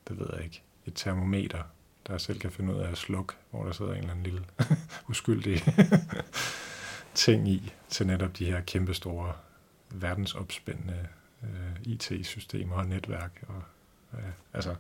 [0.08, 1.64] det ved jeg ikke, et termometer,
[2.08, 4.46] der selv kan finde ud af at slukke, hvor der sidder en eller anden lille
[5.10, 5.62] uskyldig
[7.14, 9.34] ting i, til netop de her kæmpestore
[9.90, 11.08] verdensopspændende
[11.44, 13.44] øh, IT-systemer og netværk.
[13.48, 13.64] Og,
[14.14, 14.76] øh, altså,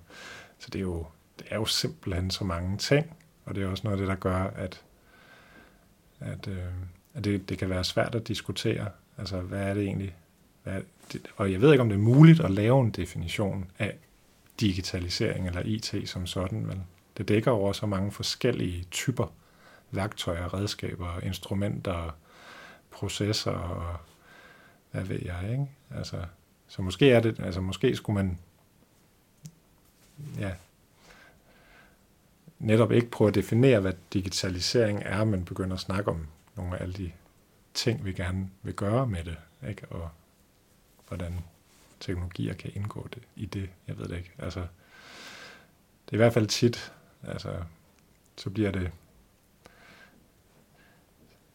[0.60, 1.06] så det er, jo,
[1.39, 4.15] det er jo simpelthen så mange ting, og det er også noget af det, der
[4.15, 4.84] gør, at,
[6.19, 6.71] at, øh,
[7.18, 8.90] at det, det kan være svært at diskutere.
[9.18, 10.16] Altså, hvad er det egentlig,
[10.64, 10.82] hvad,
[11.14, 13.96] det og jeg ved ikke, om det er muligt at lave en definition af
[14.60, 16.84] digitalisering eller IT som sådan, men
[17.18, 19.34] det dækker over så mange forskellige typer
[19.92, 22.16] værktøjer, redskaber, instrumenter,
[22.92, 23.96] processer og
[24.92, 25.68] hvad ved jeg, ikke?
[25.96, 26.18] Altså,
[26.68, 28.38] så måske er det, altså måske skulle man
[30.40, 30.52] ja,
[32.60, 36.82] netop ikke prøve at definere, hvad digitalisering er, men begynder at snakke om nogle af
[36.82, 37.12] alle de
[37.74, 39.88] ting, vi gerne vil gøre med det, ikke?
[39.88, 40.10] Og
[41.08, 41.39] hvordan
[42.00, 43.70] teknologier kan indgå det, i det.
[43.88, 44.32] Jeg ved det ikke.
[44.38, 44.60] Altså,
[46.06, 46.93] det er i hvert fald tit,
[47.24, 47.63] altså,
[48.38, 48.91] så bliver det,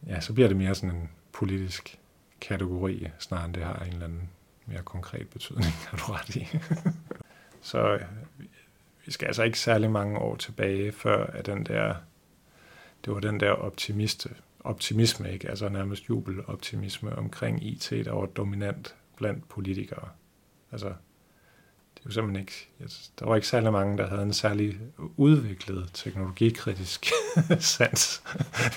[0.07, 1.99] ja, så bliver det mere sådan en politisk
[2.41, 4.29] kategori, snarere end det har en eller anden
[4.65, 6.47] mere konkret betydning, har du ret i.
[7.61, 7.99] så
[9.05, 11.95] vi skal altså ikke særlig mange år tilbage, før at den der,
[13.05, 14.29] det var den der optimiste,
[14.63, 15.49] optimisme, ikke?
[15.49, 20.09] altså nærmest jubeloptimisme omkring IT, der var dominant blandt politikere.
[20.71, 20.87] Altså,
[21.95, 22.69] det er jo simpelthen ikke,
[23.19, 24.79] der var ikke særlig mange, der havde en særlig
[25.17, 27.05] udviklet teknologikritisk
[27.59, 28.23] sans,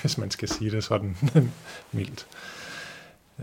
[0.01, 1.15] hvis man skal sige det sådan
[1.91, 2.27] mildt.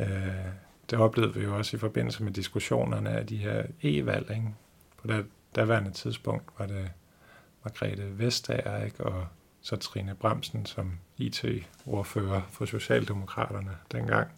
[0.00, 0.46] Øh,
[0.90, 4.30] det oplevede vi jo også i forbindelse med diskussionerne af de her e-valg.
[4.30, 4.54] Ikke?
[4.96, 5.26] På det
[5.56, 6.90] daværende tidspunkt var det
[7.64, 9.04] Margrethe Vestager ikke?
[9.04, 9.26] og
[9.64, 14.28] så Trine Bremsen som IT-ordfører for Socialdemokraterne dengang,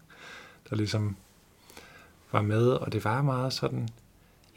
[0.71, 1.17] der ligesom
[2.33, 3.89] var med, og det var meget sådan,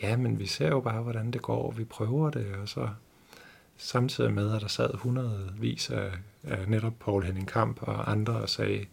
[0.02, 2.90] ja, men vi ser jo bare, hvordan det går, vi prøver det, og så
[3.78, 6.12] samtidig med, at der sad hundredvis af,
[6.44, 8.86] af netop Paul Henning Kamp og andre og sagde,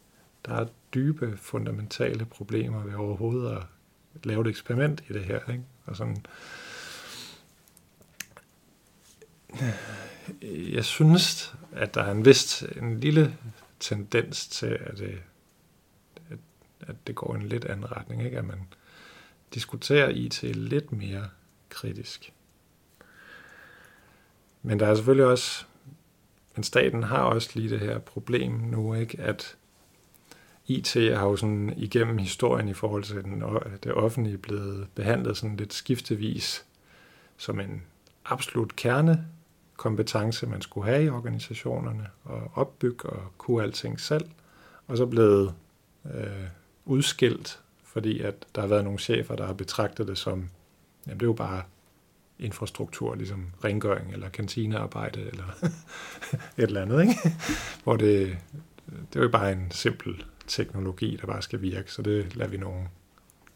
[0.46, 3.62] der er dybe, fundamentale problemer ved overhovedet at
[4.24, 5.50] lave et eksperiment i det her.
[5.50, 5.64] Ikke?
[5.86, 6.26] Og sådan,
[10.72, 13.36] jeg synes, at der er en vist, en lille
[13.80, 15.22] tendens til, at det,
[16.30, 16.38] at,
[16.80, 18.38] at det går i en lidt anden retning, ikke?
[18.38, 18.60] at man
[19.54, 21.28] diskuterer IT lidt mere
[21.68, 22.32] kritisk.
[24.62, 25.64] Men der er selvfølgelig også,
[26.54, 29.20] men staten har også lige det her problem nu, ikke?
[29.20, 29.56] at
[30.66, 33.42] IT har jo sådan igennem historien i forhold til den,
[33.84, 36.64] det offentlige blevet behandlet sådan lidt skiftevis
[37.36, 37.82] som en
[38.24, 39.26] absolut kerne
[39.76, 44.30] kompetence, man skulle have i organisationerne, og opbygge og kunne alting selv,
[44.86, 45.54] og så blevet
[46.14, 46.46] øh,
[46.84, 50.50] udskilt, fordi at der har været nogle chefer, der har betragtet det som,
[51.06, 51.62] jamen det er jo bare
[52.38, 55.44] infrastruktur, ligesom rengøring eller kantinearbejde eller
[56.58, 57.14] et eller andet, ikke?
[57.84, 58.38] hvor det,
[59.12, 62.56] det er jo bare en simpel teknologi, der bare skal virke, så det lader vi
[62.56, 62.88] nogle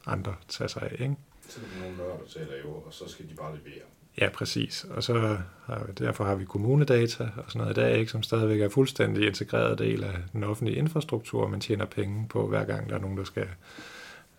[0.07, 0.93] andre tage sig af.
[0.93, 1.17] Ikke?
[1.49, 3.85] Så er det nogle nørder, der taler jo, og så skal de bare levere.
[4.19, 4.87] Ja, præcis.
[4.91, 8.23] Og så har vi, derfor har vi kommunedata og sådan noget i dag, ikke, som
[8.23, 12.89] stadigvæk er fuldstændig integreret del af den offentlige infrastruktur, man tjener penge på hver gang,
[12.89, 13.47] der er nogen, der skal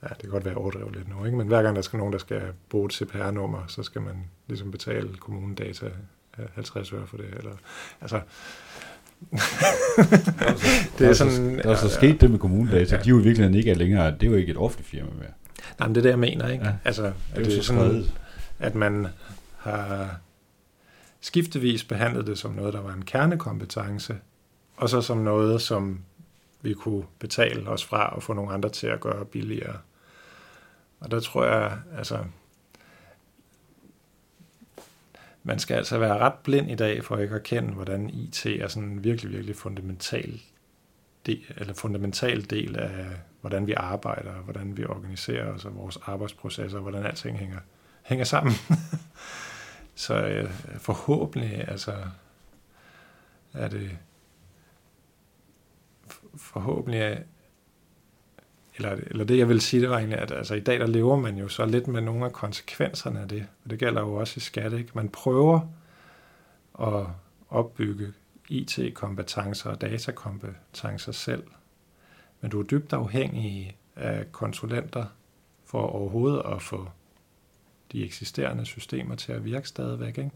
[0.03, 1.37] ja, det kan godt være overdrevet lidt nu, ikke?
[1.37, 4.15] men hver gang der skal nogen, der skal bruge et CPR-nummer, så skal man
[4.47, 5.85] ligesom betale kommunedata
[6.53, 7.25] 50 øre for det.
[7.37, 7.51] Eller,
[8.01, 8.21] altså,
[10.97, 11.57] det er sådan...
[11.57, 12.95] Der er så, sket det med kommunedata.
[12.95, 13.01] Ja.
[13.01, 15.31] De er jo i virkeligheden ikke længere, det er jo ikke et offentligt firma mere.
[15.79, 16.65] Nej, men det er det, jeg mener, ikke?
[16.65, 16.73] Ja.
[16.85, 18.05] Altså, det er, det er sådan,
[18.59, 19.07] at man
[19.61, 20.17] har
[21.21, 24.17] skiftevis behandlet det som noget, der var en kernekompetence,
[24.77, 25.99] og så som noget, som
[26.61, 29.77] vi kunne betale os fra og få nogle andre til at gøre billigere.
[30.99, 32.19] Og der tror jeg, altså,
[35.43, 38.67] man skal altså være ret blind i dag for ikke at kende, hvordan IT er
[38.67, 40.41] sådan en virkelig, virkelig fundamental
[41.25, 43.05] del, eller fundamental del af,
[43.41, 47.59] hvordan vi arbejder, hvordan vi organiserer os og vores arbejdsprocesser, hvordan alting hænger,
[48.03, 48.53] hænger sammen.
[50.01, 51.93] Så øh, forhåbentlig altså,
[53.53, 53.97] er det
[56.35, 57.23] forhåbentlig
[58.75, 61.15] eller, eller det jeg vil sige, det var egentlig, at altså, i dag der lever
[61.15, 63.47] man jo så lidt med nogle af konsekvenserne af det.
[63.63, 64.73] Og det gælder jo også i skat.
[64.73, 64.91] Ikke?
[64.93, 65.59] Man prøver
[66.81, 67.05] at
[67.49, 68.13] opbygge
[68.49, 71.43] IT-kompetencer og datakompetencer selv.
[72.41, 75.05] Men du er dybt afhængig af konsulenter
[75.65, 76.89] for overhovedet at få
[77.91, 80.17] de eksisterende systemer til at virke stadigvæk.
[80.17, 80.31] Ikke?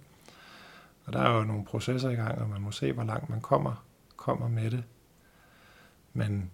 [1.05, 3.41] Og der er jo nogle processer i gang, og man må se, hvor langt man
[3.41, 3.85] kommer,
[4.17, 4.83] kommer med det.
[6.13, 6.51] Men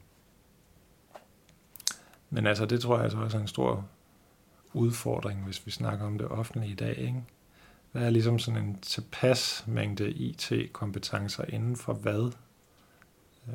[2.34, 3.88] men altså, det tror jeg altså også er en stor
[4.74, 6.98] udfordring, hvis vi snakker om det offentlige i dag.
[6.98, 7.24] Ikke?
[7.92, 12.32] Hvad er ligesom sådan en tilpas mængde IT-kompetencer inden for hvad?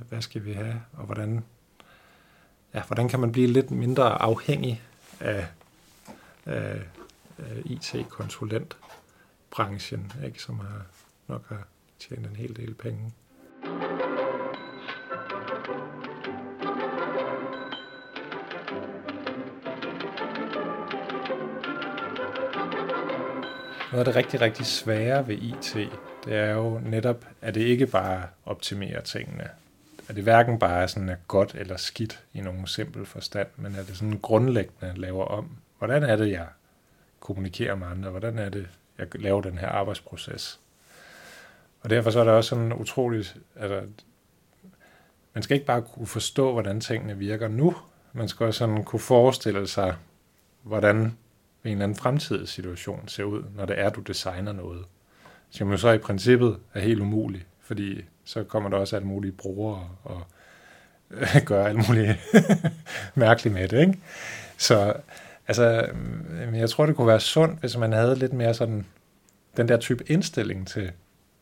[0.09, 1.45] Hvad skal vi have, og hvordan,
[2.75, 4.83] ja, hvordan kan man blive lidt mindre afhængig
[5.21, 5.47] af,
[6.47, 6.83] af,
[7.39, 10.87] Øh, af IT-konsulentbranchen, ikke, som har,
[11.29, 11.67] nok har
[11.99, 13.13] tjent en hel del penge?
[23.93, 25.75] Noget af det rigtig, rigtig svære ved IT,
[26.25, 29.49] det er jo netop, at det ikke bare optimerer tingene.
[30.09, 33.75] At det hverken bare er sådan er godt eller skidt i nogen simpel forstand, men
[33.75, 35.51] at det sådan grundlæggende laver om.
[35.79, 36.47] Hvordan er det, jeg
[37.21, 38.11] kommunikerer med andre?
[38.11, 40.61] Hvordan er det, jeg laver den her arbejdsproces?
[41.81, 43.83] Og derfor så er der også sådan utroligt, altså,
[45.35, 47.77] man skal ikke bare kunne forstå, hvordan tingene virker nu,
[48.13, 49.97] man skal også sådan kunne forestille sig,
[50.63, 51.15] hvordan en
[51.65, 54.85] eller anden fremtidig situation ser ud, når det er, du designer noget.
[55.51, 59.33] Som jo så i princippet er helt umuligt, fordi så kommer der også alle mulige
[59.33, 60.23] brugere og
[61.11, 62.17] øh, gør alt muligt
[63.15, 63.81] mærkeligt med det.
[63.81, 63.99] Ikke?
[64.57, 64.95] Så
[65.49, 68.87] altså, øhm, jeg tror, det kunne være sundt, hvis man havde lidt mere sådan
[69.57, 70.93] den der type indstilling til,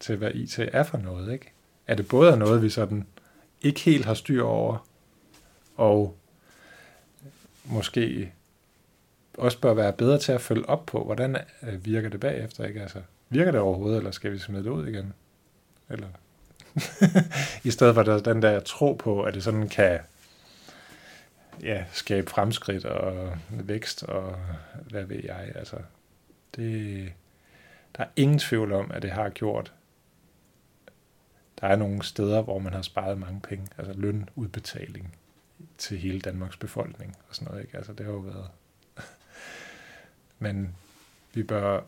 [0.00, 1.32] til hvad IT er for noget.
[1.32, 1.52] Ikke?
[1.86, 3.07] At det både er noget, vi sådan
[3.62, 4.86] ikke helt har styr over,
[5.76, 6.16] og
[7.64, 8.32] måske
[9.38, 12.82] også bør være bedre til at følge op på, hvordan øh, virker det bagefter, ikke?
[12.82, 12.98] Altså,
[13.28, 15.12] virker det overhovedet, eller skal vi smide det ud igen?
[15.90, 16.07] Eller
[17.68, 19.98] i stedet for den der tro på, at det sådan kan
[21.62, 24.36] ja, skabe fremskridt og vækst og
[24.90, 25.52] hvad ved jeg.
[25.55, 25.76] Altså,
[26.57, 27.12] det,
[27.96, 29.72] der er ingen tvivl om, at det har gjort.
[31.61, 35.16] Der er nogle steder, hvor man har sparet mange penge, altså lønudbetaling
[35.78, 37.64] til hele Danmarks befolkning og sådan noget.
[37.64, 37.76] Ikke?
[37.76, 38.48] Altså, det har jo været...
[40.38, 40.76] Men
[41.34, 41.80] vi bør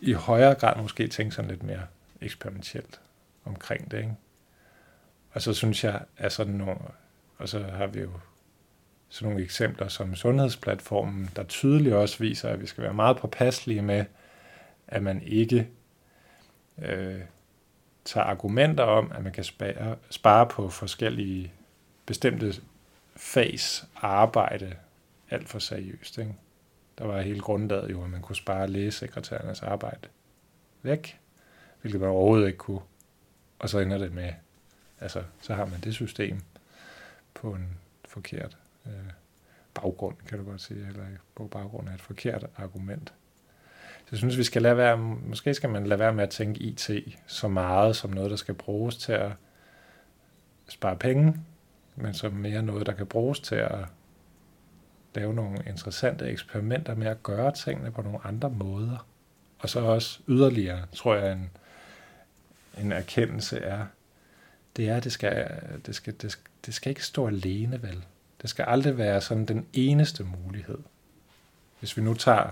[0.00, 1.86] i højere grad måske tænke sådan lidt mere
[2.20, 3.00] eksperimentelt
[3.44, 3.98] omkring det.
[3.98, 4.14] Ikke?
[5.32, 6.76] Og så synes jeg, at sådan nogle,
[7.38, 8.10] og så har vi jo
[9.08, 13.82] sådan nogle eksempler som sundhedsplatformen, der tydeligt også viser, at vi skal være meget påpasselige
[13.82, 14.04] med,
[14.88, 15.68] at man ikke
[16.78, 17.20] øh,
[18.04, 21.52] tager argumenter om, at man kan spare, spare på forskellige
[22.06, 22.54] bestemte
[23.16, 24.76] fags arbejde
[25.30, 26.18] alt for seriøst.
[26.18, 26.34] Ikke?
[26.98, 30.08] Der var hele grundlaget jo, at man kunne spare lægesekretærernes arbejde
[30.82, 31.20] væk,
[31.80, 32.80] hvilket man overhovedet ikke kunne.
[33.58, 34.32] Og så ender det med,
[35.00, 36.40] altså, så har man det system
[37.34, 37.78] på en
[38.08, 38.56] forkert
[38.88, 39.10] øh,
[39.74, 43.12] baggrund, kan du godt sige, eller på baggrund af et forkert argument.
[43.98, 46.60] Så jeg synes, vi skal lade være, måske skal man lade være med at tænke
[46.60, 46.90] IT
[47.26, 49.32] så meget som noget, der skal bruges til at
[50.68, 51.36] spare penge,
[51.96, 53.78] men som mere noget, der kan bruges til at
[55.14, 59.06] lave nogle interessante eksperimenter med at gøre tingene på nogle andre måder.
[59.58, 61.50] Og så også yderligere, tror jeg, en,
[62.78, 63.86] en erkendelse er,
[64.76, 65.48] det er, det skal,
[65.86, 68.04] det skal, det skal, det skal ikke stå alene, vel?
[68.42, 70.78] Det skal aldrig være sådan den eneste mulighed.
[71.78, 72.50] Hvis vi nu tager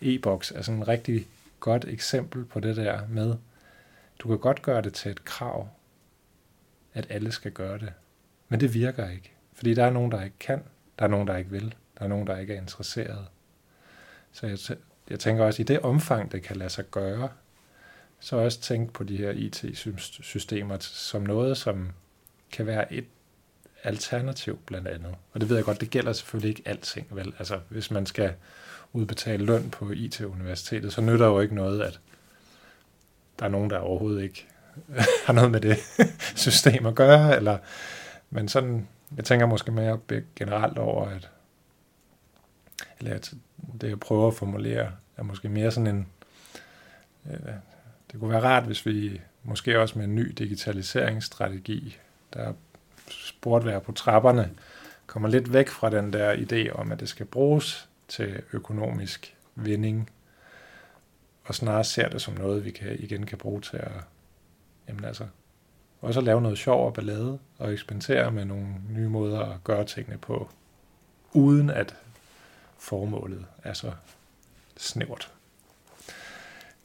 [0.00, 1.26] e-boks er sådan et rigtig
[1.60, 3.34] godt eksempel på det der med,
[4.18, 5.68] du kan godt gøre det til et krav,
[6.94, 7.92] at alle skal gøre det.
[8.48, 9.32] Men det virker ikke.
[9.52, 10.62] Fordi der er nogen, der ikke kan.
[10.98, 11.74] Der er nogen, der ikke vil.
[11.98, 13.26] Der er nogen, der ikke er interesseret.
[14.32, 14.58] Så jeg,
[15.10, 17.28] jeg tænker også, at i det omfang, det kan lade sig gøre,
[18.20, 21.92] så også tænke på de her IT-systemer som noget, som
[22.52, 23.04] kan være et
[23.82, 25.14] alternativ blandt andet.
[25.32, 27.34] Og det ved jeg godt, det gælder selvfølgelig ikke alting, vel?
[27.38, 28.32] Altså, hvis man skal
[28.92, 32.00] udbetale løn på IT-universitetet, så nytter jo ikke noget, at
[33.38, 34.46] der er nogen, der overhovedet ikke
[35.26, 35.76] har noget med det
[36.46, 37.58] system at gøre, eller,
[38.30, 40.00] men sådan, jeg tænker måske mere
[40.36, 41.30] generelt over, at
[42.98, 43.32] eller at
[43.80, 46.06] det jeg prøver at formulere, er måske mere sådan en,
[47.30, 47.38] øh,
[48.12, 51.98] det kunne være rart, hvis vi måske også med en ny digitaliseringsstrategi,
[52.32, 52.52] der
[53.40, 54.50] burde være på trapperne,
[55.06, 60.10] kommer lidt væk fra den der idé om, at det skal bruges til økonomisk vinding,
[61.44, 63.92] og snarere ser det som noget, vi kan, igen kan bruge til at
[64.88, 65.26] jamen altså,
[66.00, 69.84] også at lave noget sjov og ballade, og eksperimentere med nogle nye måder at gøre
[69.84, 70.50] tingene på,
[71.32, 71.96] uden at
[72.78, 73.92] formålet er så
[74.76, 75.32] snævert.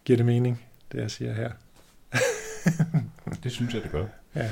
[0.06, 1.52] Giver det mening, det jeg siger her?
[3.44, 4.06] det synes jeg, det gør.
[4.36, 4.50] Ja.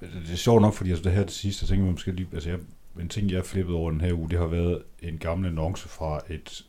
[0.00, 2.50] Det er sjovt nok, fordi altså, det her til sidst, jeg tænker måske lige, altså
[2.50, 2.58] jeg,
[3.00, 5.88] en ting, jeg har flippet over den her uge, det har været en gammel annonce
[5.88, 6.66] fra et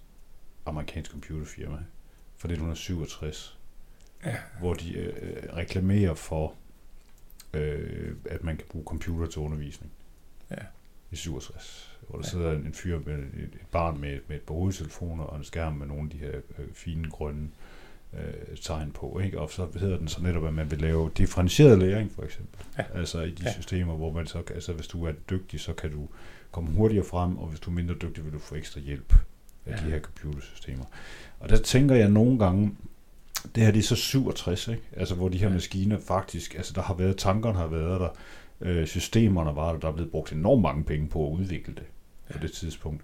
[0.66, 1.78] amerikansk computerfirma
[2.38, 3.58] fra 1967,
[4.26, 4.36] ja.
[4.60, 6.54] hvor de øh, reklamerer for,
[7.54, 9.92] øh, at man kan bruge computer til undervisning.
[10.52, 10.56] Ja.
[11.12, 12.30] I 67, hvor der ja.
[12.30, 15.74] sidder en fyr med et, et barn med, med et par hovedtelefoner og en skærm
[15.74, 17.77] med nogle af de her øh, fine grønne øh,
[18.62, 19.40] tegn på, ikke?
[19.40, 22.60] og så hedder den så netop, at man vil lave differentieret læring, for eksempel.
[22.78, 22.84] Ja.
[22.96, 23.54] Altså i de Ja.
[23.54, 26.08] systemer, hvor man så, altså hvis du er dygtig, så kan du
[26.52, 29.14] komme hurtigere frem, og hvis du er mindre dygtig, vil du få ekstra hjælp
[29.66, 29.86] af Ja.
[29.86, 30.86] de her computersystemer.
[31.40, 32.72] Og der tænker jeg nogle gange,
[33.56, 34.84] det her det er så 67, ikke?
[34.96, 35.54] Altså hvor de her Ja.
[35.54, 38.10] maskiner faktisk, altså der har været, tankerne har været der,
[38.62, 41.84] øh, systemerne var der, der er blevet brugt enormt mange penge på at udvikle det
[42.32, 43.02] på det tidspunkt.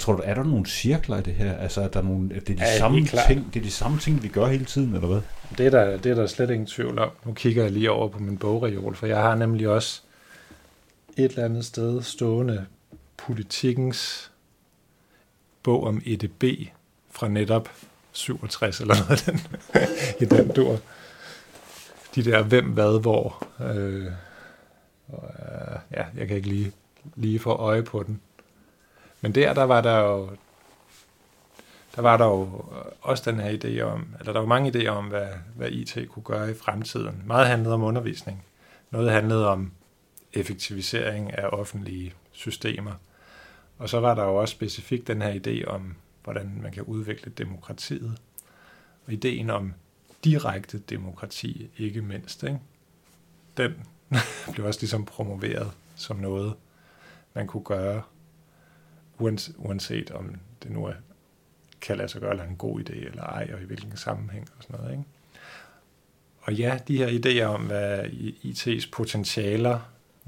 [0.00, 1.56] Tror du, er der nogle cirkler i det her?
[1.56, 4.22] Altså, er der nogle, er det, de Ja, samme ting, det er de samme ting,
[4.22, 5.20] vi gør hele tiden, eller hvad?
[5.58, 7.10] Det er, der, det er der slet ingen tvivl om.
[7.24, 10.02] Nu kigger jeg lige over på min bogreol, for jeg har nemlig også
[11.16, 12.66] et eller andet sted stående
[13.16, 14.30] politikens
[15.62, 16.44] bog om EDB
[17.10, 17.68] fra netop
[18.12, 19.40] 67 eller noget den,
[20.20, 20.78] i den dur.
[22.14, 23.46] De der hvem, hvad, hvor.
[23.60, 24.06] Øh,
[25.08, 26.72] og, øh, ja, jeg kan ikke lige,
[27.16, 28.20] lige få øje på den.
[29.20, 30.30] Men der, der var der jo
[31.96, 32.64] der var der jo
[33.00, 36.22] også den her idé om, eller der var mange idéer om, hvad, hvad IT kunne
[36.22, 37.22] gøre i fremtiden.
[37.26, 38.44] Meget handlede om undervisning.
[38.90, 39.72] Noget handlede om
[40.32, 42.92] effektivisering af offentlige systemer.
[43.78, 45.94] Og så var der jo også specifikt den her idé om,
[46.24, 48.18] hvordan man kan udvikle demokratiet.
[49.06, 49.74] Og ideen om
[50.24, 52.42] direkte demokrati, ikke mindst.
[52.42, 52.58] Ikke?
[53.56, 53.74] Den
[54.52, 56.54] blev også ligesom promoveret som noget,
[57.34, 58.02] man kunne gøre,
[59.58, 60.92] uanset om det nu er
[61.80, 64.62] kan lade sig gøre, eller en god idé, eller ej, og i hvilken sammenhæng, og
[64.62, 64.92] sådan noget.
[64.92, 65.04] Ikke?
[66.40, 68.04] Og ja, de her idéer om, hvad
[68.44, 69.80] IT's potentialer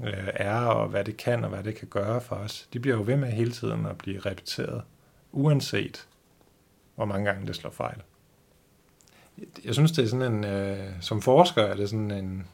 [0.03, 2.97] øh, er, og hvad det kan, og hvad det kan gøre for os, de bliver
[2.97, 4.83] jo ved med hele tiden at blive repeteret,
[5.31, 6.07] uanset
[6.95, 8.01] hvor mange gange det slår fejl.
[9.65, 12.47] Jeg synes, det er sådan en, øh, som forsker er det sådan en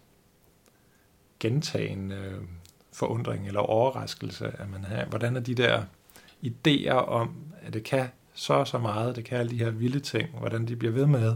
[1.39, 2.41] gentagen øh,
[2.93, 5.83] forundring eller overraskelse, at man har, hvordan er de der
[6.41, 9.99] idéer om, at det kan så og så meget, det kan alle de her vilde
[9.99, 11.35] ting, hvordan de bliver ved med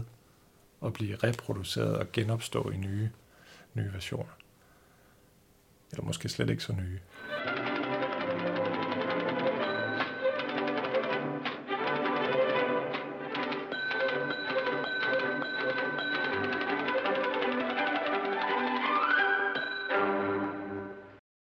[0.84, 3.10] at blive reproduceret og genopstå i nye,
[3.74, 4.32] nye versioner.
[5.90, 6.98] Eller måske slet ikke så nye.